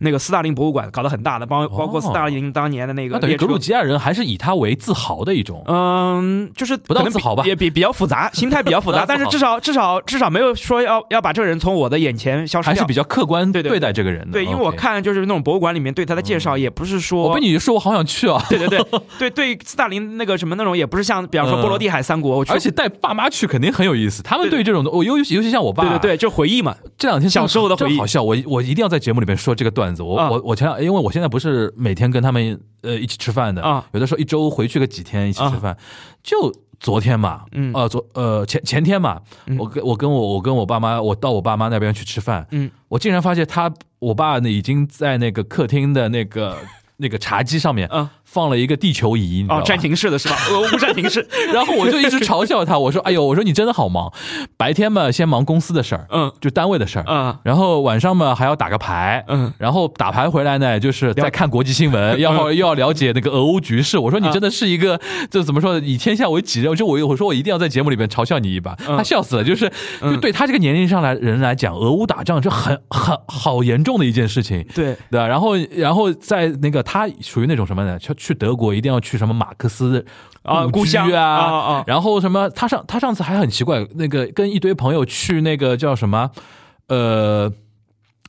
[0.00, 5.62] 那个斯大林博物馆，搞得很大的，包包括斯大林当年的那个那等于格鲁吉亚人还是以他为自豪的一种。
[5.66, 12.96] 嗯，就是不到可能自豪吧也比比较复杂，心态比较复杂，但是至少至少至少没有说要要把这个人从我的眼前消失掉还是比。
[12.96, 14.32] 较客观对待这个人的。
[14.32, 18.44] 对，因为我看就是那种博物馆里面对他的介绍，也不是说我被你说，我好想去啊！
[18.50, 18.84] 对对对
[19.18, 24.22] 对对，斯大林那个什么那种，也不是像比方说波罗的海三国，我去，而且带爸妈去肯定很有意思。
[24.22, 28.22] 他们对对这种的，我尤尤其像我爸，对对对，就回忆嘛，这两天小时候的回忆真好笑。
[28.22, 30.02] 我我一定要在节目里面说这个段子。
[30.02, 35.74] 我、啊我我前两，因为我现在不是每天跟他们呃一起吃饭的，啊有的时候一周回去个几天一起吃饭，
[36.22, 36.52] 就。
[36.80, 37.72] 昨天嘛，嗯。
[37.74, 39.56] 呃，昨呃前前天嘛，嗯。
[39.58, 46.56] 我跟我跟我我跟我爸妈，我到我爸妈那边去吃饭，嗯，我竟然发现他我爸呢已经在那个客厅的那个
[46.98, 50.36] 那个茶几上面，嗯放了一个地球仪，你知道哦，暂停式的是吧？
[50.50, 54.12] 俄乌暂停式， 然后我就一直嘲笑他，我说：“哎呦，我说你真的好忙，
[54.56, 63.96] 白天嘛先忙公司的事儿，嗯就单位的事儿，嗯然后晚上嘛还要打个牌，嗯，然后打牌回来呢就是在看国际新闻，要又要了解那个俄乌局势。
[63.96, 65.00] 我说你真的是一个，
[65.30, 66.74] 就怎么说，以天下为己任。
[66.74, 69.44] 就我我说我一定要在节目里面嘲笑你一把，嗯他笑死了。
[69.44, 69.70] 就是
[70.02, 75.20] 就对他这个年龄上来人来讲，俄乌打仗是很很好严重的一件事情。”对，对？
[75.20, 77.98] 然后，然后在那个他属于那种什么呢？
[77.98, 80.04] 去去德国一定要去什么马克思
[80.42, 82.48] 啊故居乡啊，啊啊然后什么？
[82.50, 86.30] 他上他上次还很奇怪，那个跟一堆朋友去那个叫什么，
[86.88, 87.52] 呃，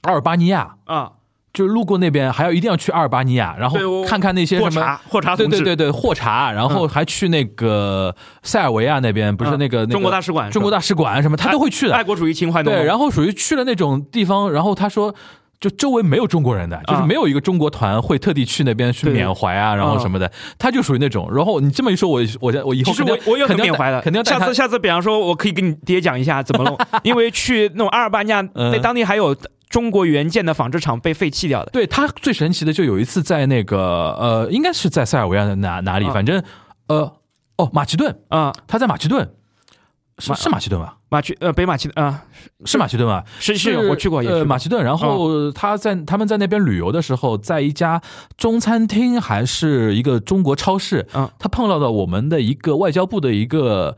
[0.02, 1.12] 阿尔巴尼亚，啊，
[1.54, 5.36] 就是路过那边，还要一定要去阿尔巴尼亚，然后看看那些什么霍查。
[5.36, 11.94] 对，对对对，霍查，然后还去那个塞尔维亚那边，不是嗯那个、那个中国大使馆，中国大使馆什么，他都会去的。
[11.94, 15.14] 爱国主义情怀对，然后属于去了那种地方，然后他说。
[15.60, 21.28] 就周围没有中国人的，就是没有一个中国团会特地去那边去缅怀啊，然后什么的，他就属于那种。
[21.34, 28.72] 然后你这么一说，我我我以后其实肯定我我缅怀的，肯定要下次下次，比方说，我可以跟你爹讲一下怎么弄， 因为去那种阿尔巴尼亚，嗯。
[28.72, 29.36] 那当地还有
[29.70, 31.72] 中国原建的纺织厂被废弃掉的。
[31.72, 36.14] 对他最神奇的就有一次在那个呃，应该是在塞尔维亚的哪哪里，啊。
[36.14, 36.44] 反正
[36.88, 37.12] 呃
[37.58, 39.28] 哦马其顿，啊，他在马其顿，
[40.20, 40.98] 是马是马其顿吧？
[41.10, 42.24] 马去呃北马其啊，
[42.66, 43.24] 是马其顿吧？
[43.40, 44.84] 是是我去过，也去呃马其顿。
[44.84, 48.02] 然后他在他们在那边旅游的时候，在一家
[48.36, 53.96] 中餐厅还是一个中国超市，嗯他碰到了我们的一个外交部的一个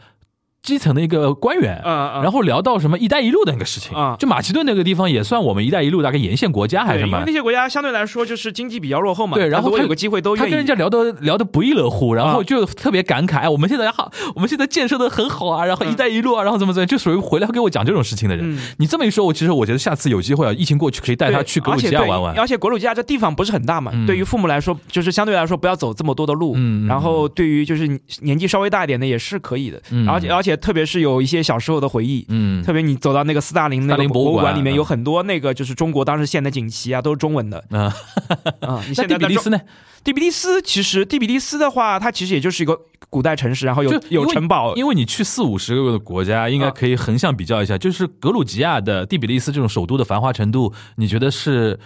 [0.62, 1.82] 基层的一个官员。
[1.86, 7.38] 嗯嗯，然后聊到什么“一带一路”的那个事情，啊就马其顿那个地方也算我们“一带一路”大概沿线国家还是对，什么因为那？
[7.38, 10.66] 些国家相对来说就是经济比较落后嘛，对然后他有个机会都他跟人。
[10.70, 18.56] 家聊得聊得不亦乐乎，然后啊就特别感慨，哎我们现在好， 我们现在建设的很好啊，然后“一带一路”啊，然后怎么怎么，就属于回来给我讲这种事情的人。
[18.56, 22.38] 嗯，你这么一说，我其实我觉得下次有机会啊，疫情过去可以带他去格鲁吉亚玩玩。
[22.38, 26.56] 而且格鲁吉亚这地方不是很大嘛，嗯对于父母来说，就是相对来说不要走这么多的路。
[26.88, 27.88] 然后对于就是
[28.22, 37.94] 年纪稍微大一点的也是可以的，嗯而且而且特别是有一些小时候的回忆，嗯，特别你走到那个斯大林那个博物馆里面有很多那个就是中国当时献的锦旗啊，都是中文的啊，
[38.62, 38.82] 啊。
[38.88, 39.60] 你 那现在在中蒂比利斯呢？
[40.02, 42.80] 蒂比利斯其实蒂比利斯的话，它其实也就是一个
[43.10, 51.78] 古代城市，然后有有城堡，因为你去四五十个国家，应该啊可以横向比较一下，就是格鲁吉亚的蒂比利斯这种首都的繁华程度，你觉得是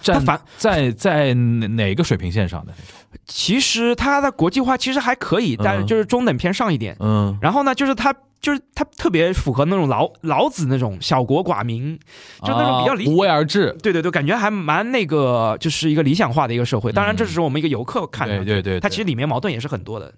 [0.00, 3.20] 占它繁在在哪哪个水平线上的那种？
[3.26, 6.96] 其实它的国际化其实还可以，但是嗯就是中等偏上一点。
[7.00, 11.98] 嗯，然后呢，就是它就是它特别符合那种老老子那种小国寡民，
[12.42, 13.76] 就那种比较理啊无为而治。
[13.82, 16.90] 对对对，感觉还蛮那个，就是一个理想化的一个社会。
[16.90, 20.12] 当然，这只是我们一个游客看的，对对对，它其实里面矛盾也是很多的。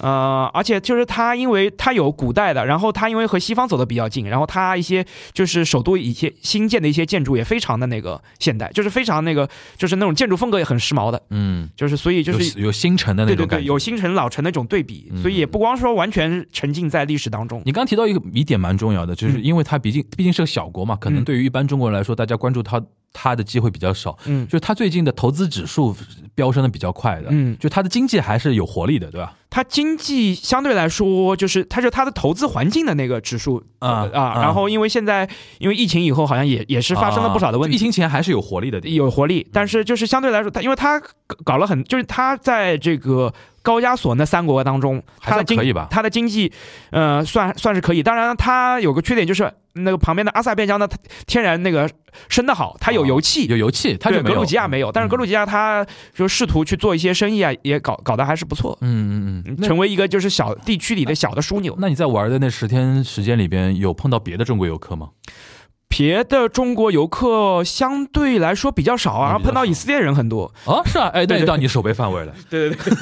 [0.00, 13.66] 呃，而且就是它，因为它有古代的，然后它因为和西方走的比较近，然后它一些就是首都一些新建的一些建筑也非常的那个现代，就是非常那个就是那种建筑风格也很时髦的，嗯，就是所以就是有有新城的那对对对，种感觉。
[13.66, 17.62] 有新城老城那种对比，所以也不光说完全沉浸在历史当中。
[17.64, 22.82] 你刚提到一个疑点蛮重要的，就是嗯因为它毕竟毕竟是个小国嘛，可能嗯对于一般中国人来说，大家关注它
[23.12, 24.18] 它的机会比较少。
[24.26, 25.94] 嗯，就是它最近的投资指数
[26.34, 29.34] 飙升的比较快的，嗯就它的经济还是有活力的，对吧？
[29.54, 35.28] 它经济相对来说就是它是它的投资环境的那个指数啊啊，啊然后因为现在
[35.58, 38.80] 因为疫情以后好像也也是发生了不少的问题，疫情前还是有活力的。
[38.80, 43.32] 有活力，但是就是相对来说，它因为它搞搞了很，就是它在这个
[43.62, 46.50] 高加索那三国当中，还它的可以吧它的经济，
[46.90, 48.02] 呃，算算是可以。
[48.02, 51.88] 当然，它有个缺点就是那个旁边的阿塞拜疆呢，它天然那个
[52.28, 53.46] 生的好，它有油气。
[53.46, 61.76] 有油气，它就格鲁吉亚没有，但是格鲁吉，吉亚它就试图去做一些生意啊，也搞搞得还是不错，嗯嗯嗯，那成为一个就是小地区里的小的枢纽。
[61.78, 65.10] 那你在玩的那十天时间里边，有碰到别的中国游客吗？
[65.96, 70.52] 别的中国游客相对来说比较少啊，然后碰到以色列人很多。
[70.64, 72.32] 啊，是啊，哎，那到你手背范围了。
[72.50, 72.94] 对 对对，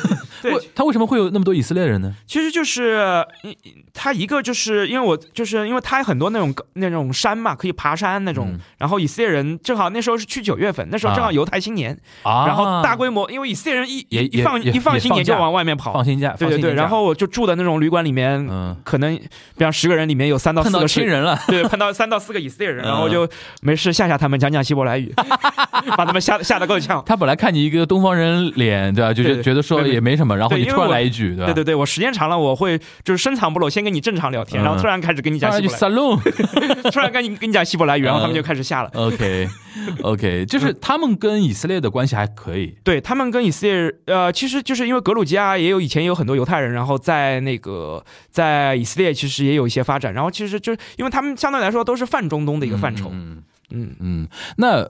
[0.42, 2.14] 对 为他为什么会有那么多以色列人呢？
[2.26, 3.54] 其实就是嗯
[3.94, 8.48] 他一个就是因为我就是因为他有很多那种那种山嘛，可以爬山那种。
[8.52, 16.04] 嗯然后以色列人正好那时候是去九月份，那时候正好啊犹太新年，啊，然后大规模，因为以色列人一也一放一放新年就往外面跑放。
[16.04, 23.28] 心假，对对对，然后我就住的那种旅馆里面，嗯，可能比方十个人里面有三到四个是，亲人了，对，碰到三到四个以色列人，嗯然后就
[23.62, 25.12] 没事吓吓他们，讲讲希伯来语，
[25.96, 27.02] 把他们吓吓得够呛。
[27.06, 29.12] 他本来看你一个东方人脸，对吧？
[29.12, 31.46] 就对对觉觉得说也没什么，然后你突然来一句，对吧？
[31.46, 36.20] 对对对，我时间长了，我会就是深藏不露，先跟你正常聊天，嗯然后突然开始跟你讲希伯来，salon。
[36.92, 38.90] 突然跟你跟你讲希伯来语，然后他们嗯就开始吓了。
[38.94, 39.48] OK
[40.02, 42.76] OK，就是他们跟以色列的关系还可以。
[42.84, 54.88] 对他们跟以色列，呃，其实就是因为格鲁吉亚也有以前也有很多犹太人，然后在那个在以色列其实也有一些发展，然后其实就是因为他们相对来说都是泛中东的一个范畴，嗯嗯，嗯，那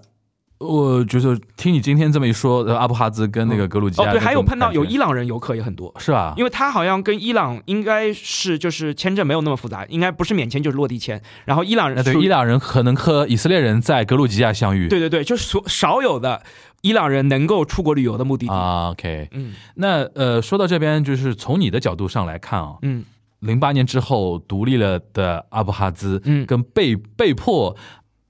[0.63, 5.93] 我觉得听你今天这么一说，呃阿布哈兹跟那个格鲁吉亚那种感觉，还有碰到有伊朗人游客也很多。
[5.99, 6.35] 是吧？
[6.37, 11.21] 因为他好像跟伊朗应该是就是签证没有那么复杂，应该不是免签就是落地签。
[11.45, 14.89] 然后伊朗人对伊朗人可能和以色列人在格鲁吉亚相遇。
[14.89, 16.43] 对对对，就是所少有的
[16.83, 18.53] 伊朗人能够出国旅游的目的地。
[18.53, 23.05] 啊，OK，嗯那呃，说到这边，就是从你的角度上来看啊，嗯
[23.41, 27.77] 零八年之后独立了的阿布哈兹，嗯跟被被迫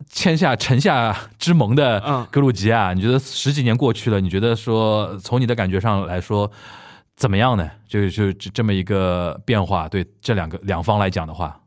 [0.08, 6.50] 签下城下之盟的嗯格鲁吉亚，你觉得十几年过去了，你觉得说从你的感觉上来说
[7.16, 7.70] 怎么样呢？
[7.88, 11.60] 就就这这么一个变化，对这两个两方来讲的话，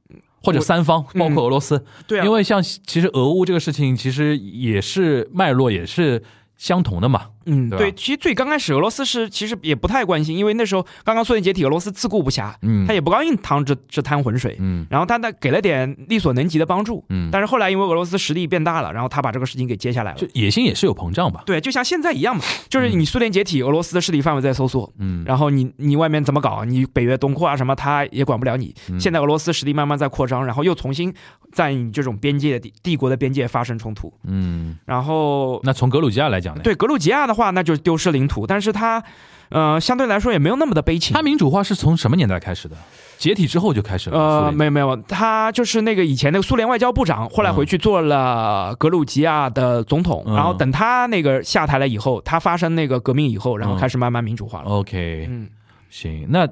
[0.44, 6.24] 或者三方，包括俄罗斯，对啊，因为像其实俄乌这个事情，其实也是脉络也是
[6.58, 7.28] 相同的嘛。
[7.46, 12.86] 嗯，对对，其实最刚开始俄罗斯是其实也不太关心，因为那时候刚刚苏联解体，俄罗斯自顾不暇，嗯。
[12.86, 14.86] 他也不高兴趟这这滩浑水，嗯。
[14.90, 20.18] 然后他呢给了点力所能及的帮助，嗯，但是后来因为俄罗斯实力变大了，然后他把这个事情给接下来了。
[20.18, 20.28] 就。
[20.34, 21.44] 野心也是有膨胀吧。
[21.46, 28.74] 对，就像现在一样嘛，就是你苏联解体，俄罗斯的势力范围在收缩，嗯，然后你你外面怎么搞，你北约东扩啊什么，他也管不了你。
[28.90, 29.00] 嗯。
[29.00, 31.14] 现在俄罗斯实力慢慢在扩张，然后又重新
[31.54, 36.62] 在你这种边界的地帝国的边界发生冲突，嗯，然后那从格鲁吉亚来讲呢？
[36.64, 39.04] 对格鲁吉亚的话，那就丢失领土，但是他，
[39.50, 41.22] 呃，相对来说也没有那么的悲情他。
[41.22, 42.76] 民主化是从什么年代开始的？
[43.18, 44.20] 解体之后就开始了。
[44.20, 54.70] 呃，没有没有，他就是那个以前那个苏联外交部长，后来回去做了格鲁吉亚的总统，嗯然后等他那个下台了以后，他发生那个革命以后，然后嗯开始慢慢民主化了。
[54.70, 55.50] OK，嗯，
[55.90, 56.46] 行，那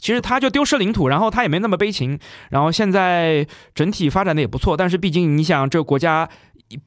[0.00, 2.18] 其实他就丢失领土，然后他也没那么悲情，
[2.50, 6.28] 然后现在整体发展的也不错，但是毕竟你想这个国家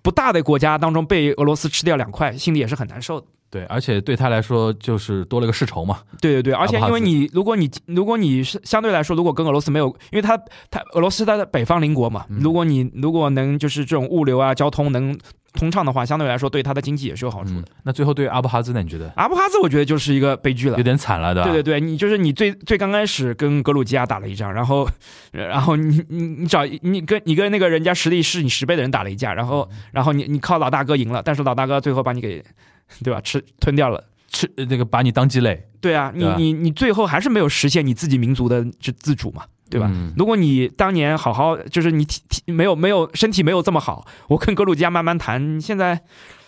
[0.04, 3.28] 不大的国家当中被俄罗斯吃掉两块，心里也是很难受的。
[3.56, 6.00] 对，而且对他来说就是多了个世仇嘛。
[6.20, 10.38] 对对对，而且因为你如果你如果你是相对来说，如果跟俄罗斯没有，因为他
[10.70, 15.18] 他俄罗斯他的北方邻国嘛，嗯如果你如果能就是这种物流啊交通能
[15.54, 17.62] 通畅的话，相对来说对他的经济也是有好处的。
[17.62, 18.84] 嗯，那最后对阿布哈兹呢？
[18.84, 20.84] 你觉得阿布哈兹我觉得就是一个悲剧了有。
[20.84, 21.50] 点惨了，对吧？
[21.50, 24.86] 对对对，你就是你最最刚开始跟格鲁吉亚打了一仗，然后，
[25.32, 32.44] 然后你你你找你跟你跟那个人家实力是你十倍的人打了一架，然后然后你你靠老大哥赢了，但是老大哥最后把你给，
[33.04, 33.20] 对吧？
[33.22, 34.04] 吃吞掉了。
[34.28, 39.88] 吃呃那个把你当鸡肋，对啊，你你你最后还是没有实现你自己民族的自自主嘛，对吧？
[39.90, 46.02] 嗯如果你当年好好，就是你体体没有没有身体没有这么好，我跟格鲁吉亚慢慢谈，现在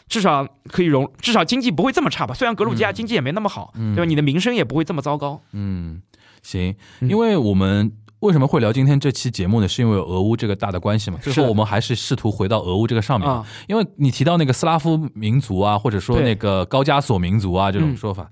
[0.10, 2.34] 至少可以容，至少经济不会这么差吧？
[2.34, 4.06] 虽然格鲁吉亚嗯经济也没那么好，嗯对吧？
[4.06, 5.42] 你的名声也不会这么糟糕。
[5.54, 6.02] 嗯，
[6.44, 9.68] 行，嗯因为我们为什么会聊今天这期节目呢？
[9.68, 11.18] 是因为有俄乌这个大的关系嘛。
[11.22, 18.30] 最后我们还是试图回到俄乌这个上面，啊，因为你提到那个斯拉夫民族啊，或者说那个高加索民族啊这种嗯说法，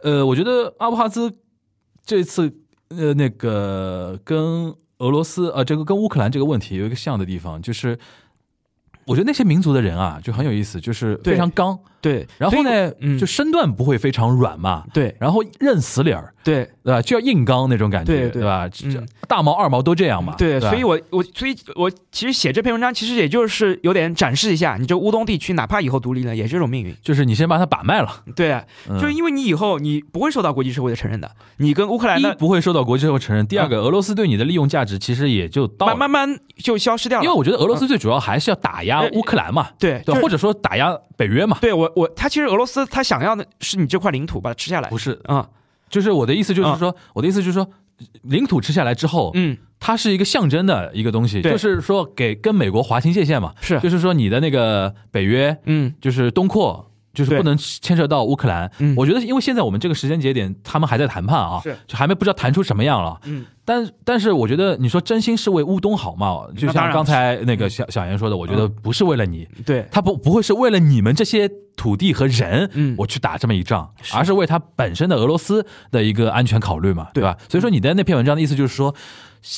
[0.00, 1.32] 呃，我觉得阿布哈兹
[2.04, 2.54] 这次
[2.88, 7.98] 呃那个跟俄罗斯呃这个跟乌克兰这个问题有一个像的地方，就是。
[9.08, 11.82] 我觉得那些民族的人啊，就很有意思，就是非常刚，对。
[12.38, 17.02] 然后呢，嗯就身段不会非常软嘛，对然后认死理儿，对对吧？
[17.02, 18.68] 就要硬刚那种感觉，对对吧？
[19.28, 26.94] 大毛二毛都这样嘛，对，吧所以我我所以我其实写这篇文章，其实也就是有点展示一下，你这乌东地区哪怕以后独立了，也是这种命运。
[27.02, 37.24] 就是你先把它把脉了， 对啊，嗯就是因为你以后你不会受到国际社会的承认的，你跟乌克兰不会受到国际社会承认，第二个俄罗斯对你的利用价值其实也就到，慢慢慢就消失掉了。
[37.24, 44.88] 因为我觉得俄罗斯最主要还是要打压呃乌克兰嘛，对，或者说打压北约嘛，对我我他其实俄罗斯他想要的是你这块领土把它吃下来。
[44.90, 44.98] 不。
[44.98, 45.48] 是，啊，
[45.88, 47.66] 就是我的意思就是说，我的意思就是说，
[48.22, 51.52] 领土吃下来之后，嗯，它是一个象征的一个东西，对。
[51.52, 55.94] 就是说给跟美国划清界限嘛，是，就是说你的那个北约嗯。
[56.00, 56.85] 就是东扩。
[57.16, 63.18] 就是不能牵涉到乌克兰，嗯我觉得因为现在我们这个时间节点，他们还在谈判啊，是就还没不知道谈出什么样了。
[63.24, 66.46] 嗯，但但是我觉得你说真心是为乌东好嘛？
[66.56, 77.34] 就像刚才那个小小严说的，我觉得不是为了你，对，他不不会是为了你们这些土地和人，嗯我去打这么一仗，而是为他本身的俄罗斯的一个安全考虑嘛，对吧？
[77.48, 78.94] 所以说你的那篇文章的意思就是说，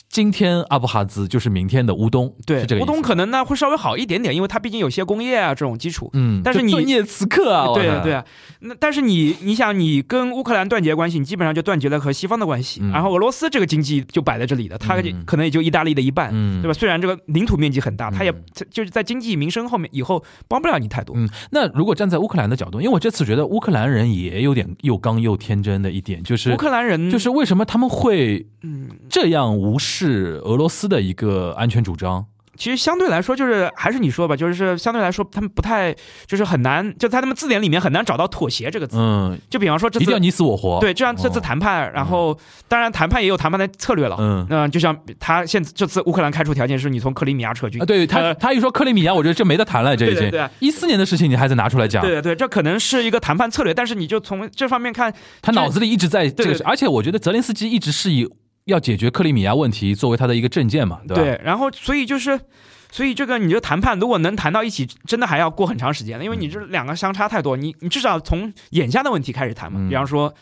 [0.08, 6.10] 今天阿布哈兹就是明天的乌东，对是这个乌东可能呢会稍微好一点点，因为它毕竟有些工业啊这种基础。
[6.12, 8.24] 嗯，但是你就顿涅茨克啊，对啊对啊，
[8.60, 12.80] 那但是你你想，你跟乌克兰断绝关系，你基本上就断绝了和西方的关系。
[12.82, 16.74] 嗯然后俄罗斯这个经济就摆在这里的，它嗯可能也就意大利的一半，嗯对吧？
[16.74, 21.14] 虽然这个领土面积很大，它也嗯就是在经济民生后面以后帮不了你太多。
[21.16, 32.24] 嗯，那如果站在乌克兰的角度，因为我这次觉得乌克兰人也有点又刚又天真的一点，就是乌克兰人就是为什么他们会嗯，这样无视俄罗斯的一个安全主张？
[32.56, 35.94] 其实相对来说，就是还是你说吧，就是相对来说，他们不太
[36.26, 38.96] 就是很难，就在他们字典里面很难找到妥协这个词。
[38.98, 40.80] 嗯，就比方说这次一定要你死我活。
[40.80, 44.16] 对，就像这次哦谈判，然后当然谈判也有谈判的策略了。
[44.18, 52.02] 嗯嗯，就像他现这次乌克兰开出条件是你从克里米亚撤军啊，对他呃他一说克里米亚，我觉得这没得谈了，这已经对对对一四年的事情，你还在拿出来讲。
[52.02, 58.28] 对对对，这可能是一个谈判策略，但是你就从这方面看，他脑子里一直在这个而且我觉得泽连斯基一直是以
[58.68, 61.22] 要解决克里米亚问题作为他的一个证件嘛，对吧？
[61.22, 62.38] 对，然后所以就是，
[62.92, 70.32] 所以这个你就谈判如果能谈到一起，真的还要过很长时间的，因为你这两个相差太多，你你至少从眼下的问题开始谈嘛，嗯比方说。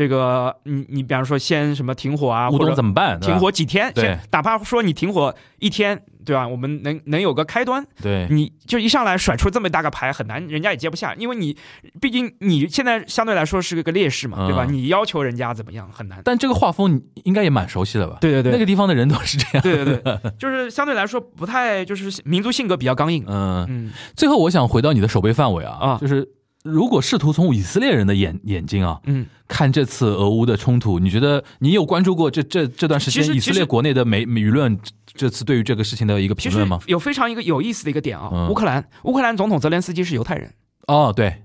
[0.00, 3.20] 这个，你你比方说先什么停火啊，或者怎么办？
[3.20, 6.48] 停火几天，对哪怕说你停火一天，对吧？
[6.48, 11.54] 我们能能有个开端，对，你就一上来甩出这么大个牌，很难，人家也接不下，因为你
[12.00, 14.64] 毕竟你现在相对来说是个劣势嘛，对吧？
[14.66, 16.22] 嗯你要求人家怎么样很难。
[16.24, 18.16] 但这个画风你应该也蛮熟悉的吧？
[18.22, 19.62] 对对对，那个地方的人都是这样。
[19.62, 23.22] 对对对， 就是相对来说不太，就是民族性格比较刚硬。
[23.28, 26.26] 嗯，嗯，最后我想回到你的守备范围啊，啊就是
[26.62, 36.78] 如果试图从以色列人的眼眼睛啊嗯，看这次俄乌的冲突，你觉得你有关注过这这这段时间以色列国内的媒舆论这次对于这个事情的一个评论吗？
[36.86, 38.50] 有非常一个有意思的一个点啊，嗯。
[38.50, 40.52] 乌克兰乌克兰总统泽连斯基是犹太人，
[40.86, 41.42] 哦，对，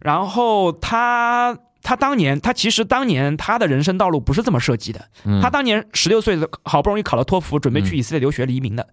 [0.00, 5.42] 然后他他当年他其实当年他的人生道路不是这么设计的，嗯。
[5.42, 7.98] 他当年十六岁的好不容易考了托福，准备去嗯。
[7.98, 8.88] 以色列留学移民的，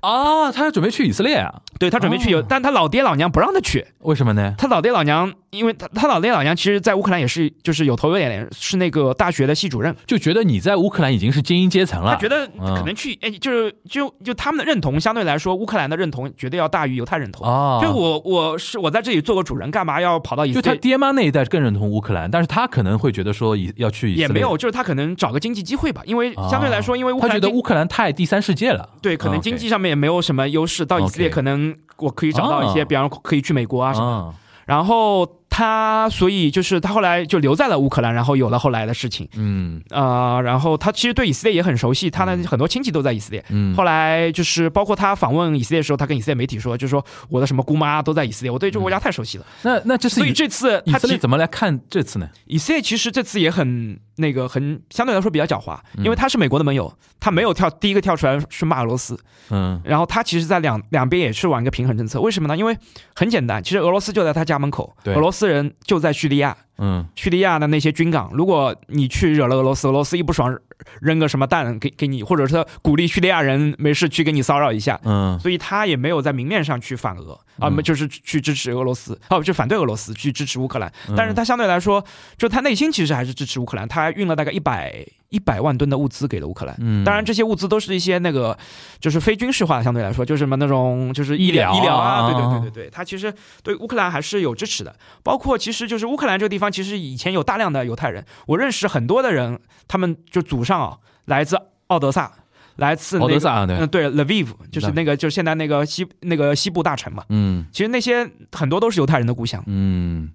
[0.00, 1.52] 啊，他准备去以色列啊？
[1.78, 4.54] 对他准备去但他老爹老娘不让他去，为什么呢？
[4.58, 9.94] 他老爹老娘，因为他他老爹老娘其实，在乌克兰也是就是有头有脸，是那个大学的系主任。
[10.06, 17.46] 就觉得你在乌克兰已经是精英阶层了，他觉得嗯可能去，哎，就是就就他们的认同相对来说，乌克兰的认同绝对要大于犹太认同。
[17.46, 20.80] 哦，就我我是我在这里做个主人，干嘛要跑到以就他色列？
[20.80, 34.34] 爹妈那一代更认同乌克兰，但是他可能会觉得说以要去以色列，也没有，就是他可能找个经济机会吧，因为相对来说，因为乌克他觉得乌克兰太第三世界了，对可能经济上面也没有什么优势，到以色列可能我可以找到一些，哦比方说可以去美国啊什么
[34.66, 39.28] 然后他所以就是他后来就留在了乌克兰，然后有了后来的事情。
[39.34, 43.44] 嗯呃，然后他其实对以色列也很熟悉，他的很多亲戚都在以色列。
[43.48, 49.46] 嗯，后来就是包括他访问以色列的时候，他跟以色列媒体说，就是说我的什么姑妈都在以色列，我对这个国家太熟悉了。
[49.62, 52.28] 那那这次所以这次以色列怎么来看这次呢？
[52.46, 56.04] 以色列其实这次也很那个很相对来说比较狡猾，嗯。
[56.04, 59.18] 因为他是美国的盟友，他没有跳第一个跳出来是骂俄罗斯，
[59.50, 59.80] 嗯。
[59.84, 62.20] 然后他其实在两两边也是玩一个平衡政策。
[62.20, 62.56] 为什么呢？
[62.56, 62.76] 因为
[63.14, 65.14] 很简单，其实俄罗斯就在他家门口，对。
[65.14, 67.06] 俄罗斯人就在叙利亚，嗯。
[67.14, 70.58] 叙利亚的那些军港，如果你去惹了俄罗斯，俄罗斯一不爽
[71.00, 75.38] 扔个什么弹给给你，或者是他鼓励叙利亚人没事去给你骚扰一下，嗯。
[75.38, 80.92] 所以他也没有在明面上去反俄啊，嗯就是去支持俄罗斯，哦，就反对俄罗斯，去支持乌克兰。
[81.08, 81.14] 嗯。
[81.16, 82.04] 但是他相对来说，
[82.36, 86.76] 就他内心其实还是支持乌克兰，他还运了大概一百一百万吨的物资给了乌克兰。
[86.80, 88.56] 嗯，当然，这些物资都是一些那个，
[89.00, 94.94] 就是非军事化的，相对来说，就是什么那种，就是医疗医疗啊，啊对对对对对，他其实对乌克兰还是有支持的。
[95.22, 99.58] 包括其实就是乌克兰这个地方，其实以前有大量的犹太人，我认识很多的人，
[99.88, 101.56] 他们就祖上啊来自
[101.86, 102.32] 奥德萨，
[102.76, 107.24] 来自那个奥德萨啊对嗯对，Lviv，就是那个就是现在那个西那个西部大城嘛。
[107.28, 109.62] 嗯其实那些很多都是犹太人的故乡。
[109.66, 110.30] 嗯。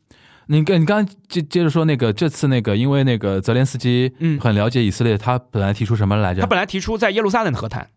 [0.47, 6.41] 你跟你刚刚接接着说那个这次那个，因为那个泽连斯基嗯很了解以色列，他本来提出什么来着？
[6.41, 7.87] 他本来提出在耶路撒冷和谈，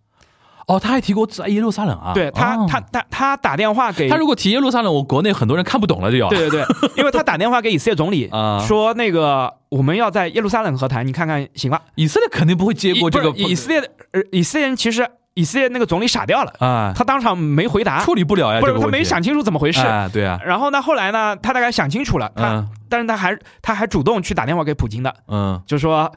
[0.66, 2.12] 哦，他还提过在耶路撒冷啊？
[2.14, 11.80] 对他哦他他他打电话给他如果提耶路撒冷，我国内很多人看不懂了，就要对对对，因为他打电话给以色列总理 啊说那个我们要在耶路撒冷和谈，你看看行吧？
[11.96, 15.06] 以色列肯定不会接过这个以色列的呃以色列人其实
[15.38, 19.80] 以色列那个总理傻掉了，啊，他当场没回答，处理不了呀，不是这个他没想清楚怎么回事。
[19.86, 26.10] 啊，对啊，然后呢，后来呢，他大概想清楚了，他、嗯但是他还他还主动去打电话给普京的，嗯，就说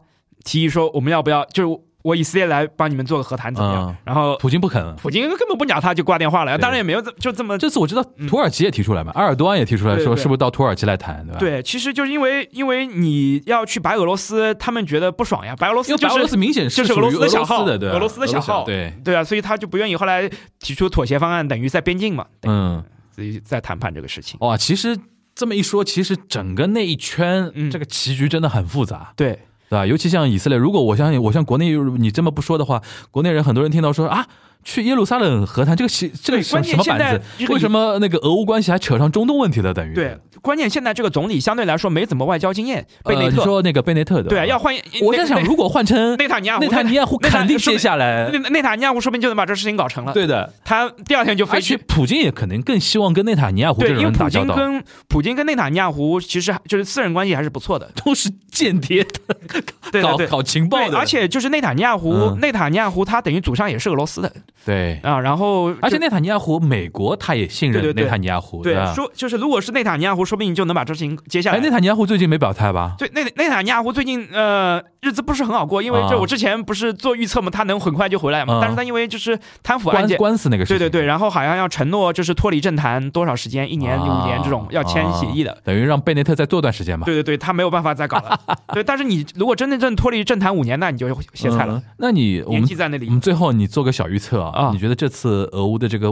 [0.43, 3.89] 提议说我们要不要就是我以色列来帮你们做个和谈怎么样？
[3.89, 4.95] 嗯然后普京不肯。
[4.95, 6.57] 普京根本不鸟他，就挂电话了。
[6.57, 15.55] 对当然也没有这就这么这次我知道土耳其也提出来嘛，埃尔多安也提出来说，是不是到土耳其来谈，对吧？，对，其实就是因为因为你要去白俄罗斯，他们觉得不爽呀。
[15.57, 20.29] 白俄罗斯就因为白俄罗斯是明显就是俄罗斯的小号的，对吧，俄罗斯的小号对，对啊，所以他就不愿意后来
[20.59, 22.83] 提出妥协方案，等于在边境嘛，嗯，
[23.15, 24.37] 所以在谈判这个事情。
[24.41, 24.97] 哇，其实
[25.35, 29.13] 这么一说，其实整个那一圈嗯这个棋局真的很复杂。
[29.15, 29.39] 对，
[29.71, 29.85] 对吧？
[29.85, 34.27] 尤其像以色列，如果我相信，我像国内你这么不说的话，国内人很多人听到说啊，
[34.63, 39.73] 去耶路撒冷和谈这个戏，这个什么板子为什么那个俄乌关系还扯上中东问题了？
[39.73, 43.43] 等于对，关键现在这个总理相对来说没怎么外交经验，贝内特。
[43.43, 44.75] 说那个贝内特的，对啊，要换。
[45.01, 48.29] 我在想，如果换成内塔尼亚胡，内塔尼亚胡，肯定说接下来。
[48.29, 50.13] 内内塔尼亚胡说不定就能把这事情搞成了。
[50.13, 51.77] 对的，他第二天就而且飞去。
[51.87, 57.89] 普京也可能更希望跟内塔尼亚胡这对，种因为普人打交道，京跟普京跟内塔尼亚胡其实就是私人关系还是不错的。
[58.03, 60.01] 都是间谍的，对对对。
[60.01, 64.31] 搞搞情报，的，而且就是内塔尼亚胡，嗯内塔尼亚胡他等于祖上也是俄罗斯的
[64.65, 64.99] 对。
[65.03, 68.93] 啊，然后而且内塔尼亚胡，美国他也信任内塔尼亚胡，对吧？
[68.93, 71.61] 说就是如果是内塔尼亚胡，说不定就能把这事情接下来哎，。
[71.61, 72.95] 内塔尼亚胡最近没表态吧？
[72.97, 80.17] 对，内内塔尼亚胡最近呃日子不是很好过，因为啊这我之前不是做预测嘛，他能很快就回来嘛，啊但是他因为就是贪腐案官件。
[80.17, 85.57] 官司那个事情，对对对，然后好像要承诺就是脱离政坛多少时间，一年、啊五年这种要签协议的。
[85.63, 87.05] 等于让贝内特再做段时间吧。
[87.05, 88.39] 对对对，他没有办法再搞了。
[88.73, 91.83] 对，但是你如果真的正脱离政坛五年，那你就歇菜了嗯。
[91.97, 96.09] 那你年纪在那里我们最后你做个小预测啊，啊你觉得这次俄乌的这个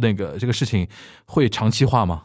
[0.00, 0.86] 那个这个事情
[1.24, 2.22] 会长期化吗？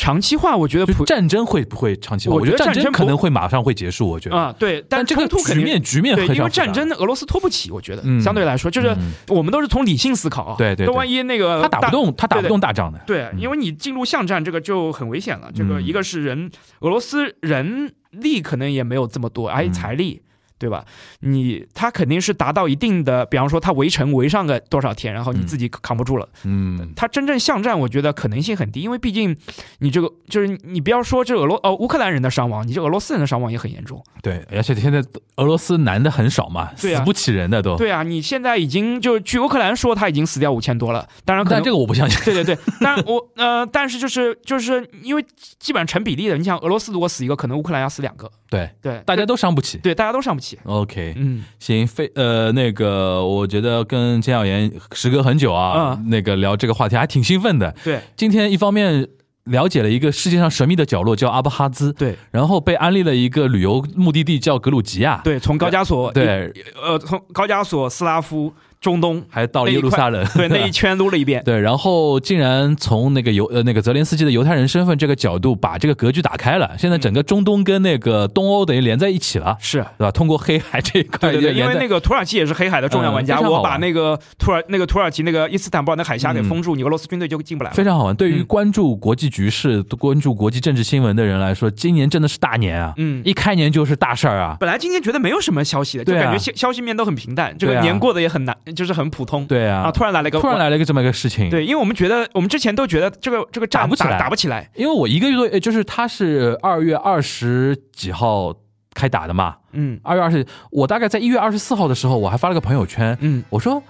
[0.00, 2.36] 长期化，我觉得战争会不会长期化？
[2.36, 4.36] 我觉得战争可能会马上会结束，我觉得。
[4.36, 10.54] 啊，对，但这个局面局面对，因为战争俄罗斯拖不起，我觉得、嗯相对来说，就是嗯我们都是从理性思考啊。
[10.56, 13.00] 对对对那万一那个他打不动，他打不动大仗的。
[13.08, 15.50] 对，因为你进入巷战，这个就很危险了。
[15.52, 20.22] 这个嗯一个是人，俄罗斯人力可能也没有这么多，而且嗯财力。
[20.58, 20.84] 对吧？
[21.20, 26.28] 你他肯定是达到一定的，比方说他围城围上个多少天，然后你嗯自己扛不住了。
[26.44, 29.36] 嗯，他真正巷战，我觉得可能性很低，因为毕竟
[29.78, 34.02] 你这个就是你不要说这俄罗呃乌克兰人的伤亡，你这俄罗斯人的伤亡也很严重。
[34.22, 35.02] 对，而且现在
[35.36, 37.76] 俄罗斯男的很少嘛，对啊死不起人的都。
[37.76, 42.18] 对啊，你现在已经就据乌克兰说他已经死掉五千多了，当然可能但这个我不相信。
[42.24, 45.24] 对对对，但我呃，但是就是就是因为
[45.58, 49.78] 基本上成比例的，你想俄罗斯如果死一个，可能乌克兰要死两个，对，对，大家都伤不起。
[49.78, 50.58] 对大家都伤不起。
[50.64, 56.08] OK，嗯，行，非呃那个，我觉得跟简小妍时隔很久啊，嗯。
[56.10, 57.74] 那个聊这个话题还挺兴奋的。
[57.84, 58.00] 对。
[58.16, 59.06] 今天一方面
[59.44, 62.16] 了解了一个世界上神秘的角落叫阿布哈兹，对。
[62.30, 71.42] 然后被安利了一个旅游目的地叫格鲁吉亚，对，从高加索对，呃，从高加索、斯拉夫、中东，还到了耶路撒冷， 对那一圈撸了一遍。
[71.44, 76.70] 对，然后竟然从那个犹呃那个泽连斯基的犹太人身份这个角度，把这个格局打开了。
[76.78, 80.10] 现在整个中东跟那个东欧等于连在一起了，是，对吧？
[80.10, 87.76] 通过黑海这一块对对对，因为那个土耳其也是黑海的重要玩家，我把那个土耳那个土耳其那个伊斯坦布尔的海峡给封住，你俄罗斯军队就进不来了。
[87.76, 88.14] 非常好玩。
[88.14, 92.92] 对于嗯关注国际局势、关注国际政治新闻的人来说，今年真的是大年啊！
[92.96, 94.56] 嗯，一开年就是大事儿啊！
[94.58, 99.46] 本来今天觉得没有什么消息的，就感觉消消息面都很平淡，这个年过得也很难，就是很普通。
[99.46, 104.70] 对啊，啊，突然来了一个突然来了一个这么一个事情，，对，因为我们觉得，我们之前都觉得这个这个战打不起来打不起来。
[104.74, 108.54] 因为我一个月多，呃就是他是二月二十几号
[108.94, 113.82] 开打的嘛，嗯二月二十，我大概在一月二十四号的时候，我还发了个朋友圈，嗯，我说。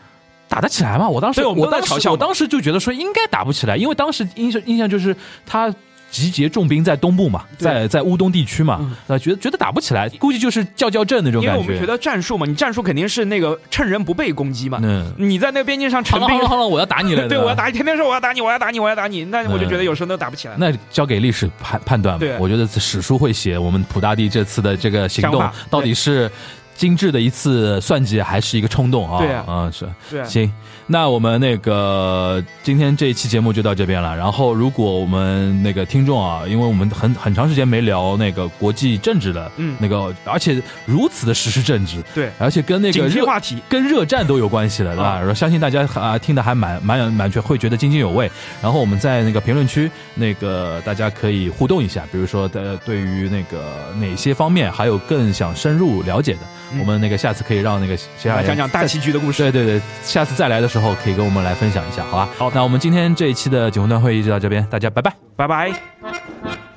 [0.51, 1.07] 打得起来吗？
[1.07, 5.15] 我当时对我当时我当时就觉得说应该打不起来，因为当时印象印象就是
[5.45, 5.71] 他
[6.11, 14.79] 集结重兵在东部嘛，在在乌东地区嘛嗯，呃，觉得觉得打不起来，估计就是叫叫阵那种感觉因为我们觉得战术嘛，你战术肯定是那个趁人不备攻击嘛。
[14.83, 20.55] 嗯，你在那个边境上陈兵好了好了，我要打你了， 对，我要打你，天天说我要打你，我要打你，我要打你，那我就觉得有时候都打不起来。
[20.59, 22.37] 那交给历史判判断吧对。
[22.39, 26.31] 我觉得史书会写我们普大帝这次的这个行动到底是
[26.75, 29.19] 精致的一次算计还是一个冲动啊。
[29.19, 29.89] 对啊嗯是。
[30.11, 30.53] 对啊，行，
[30.91, 34.17] 那我们那个今天这一期节目就到这边了。
[34.17, 45.11] 然后，如果我们那个听众啊，因为我们很很长时间没聊那个国际政治的，嗯那个而且如此的时事政治，对，而且跟那个热话题，跟热战都有关系的，对吧？
[45.11, 48.31] 啊然后相信大家啊听的还蛮蛮蛮觉会觉得津津有味。
[48.63, 56.41] 然后我们在那个评论区，那个大家可以互动一下，比如说的对于那个哪些方面还有更想深入了解的，
[56.73, 59.43] 嗯我们那个下次可以让那个接下来来讲讲大棋局的故事。
[59.43, 62.29] 对对对，下次再来的时候之后可以跟我们来分享一下，好吧？
[62.39, 66.68] 好，那我们今天这一期的九红段会议就到这边，大家拜拜，拜拜。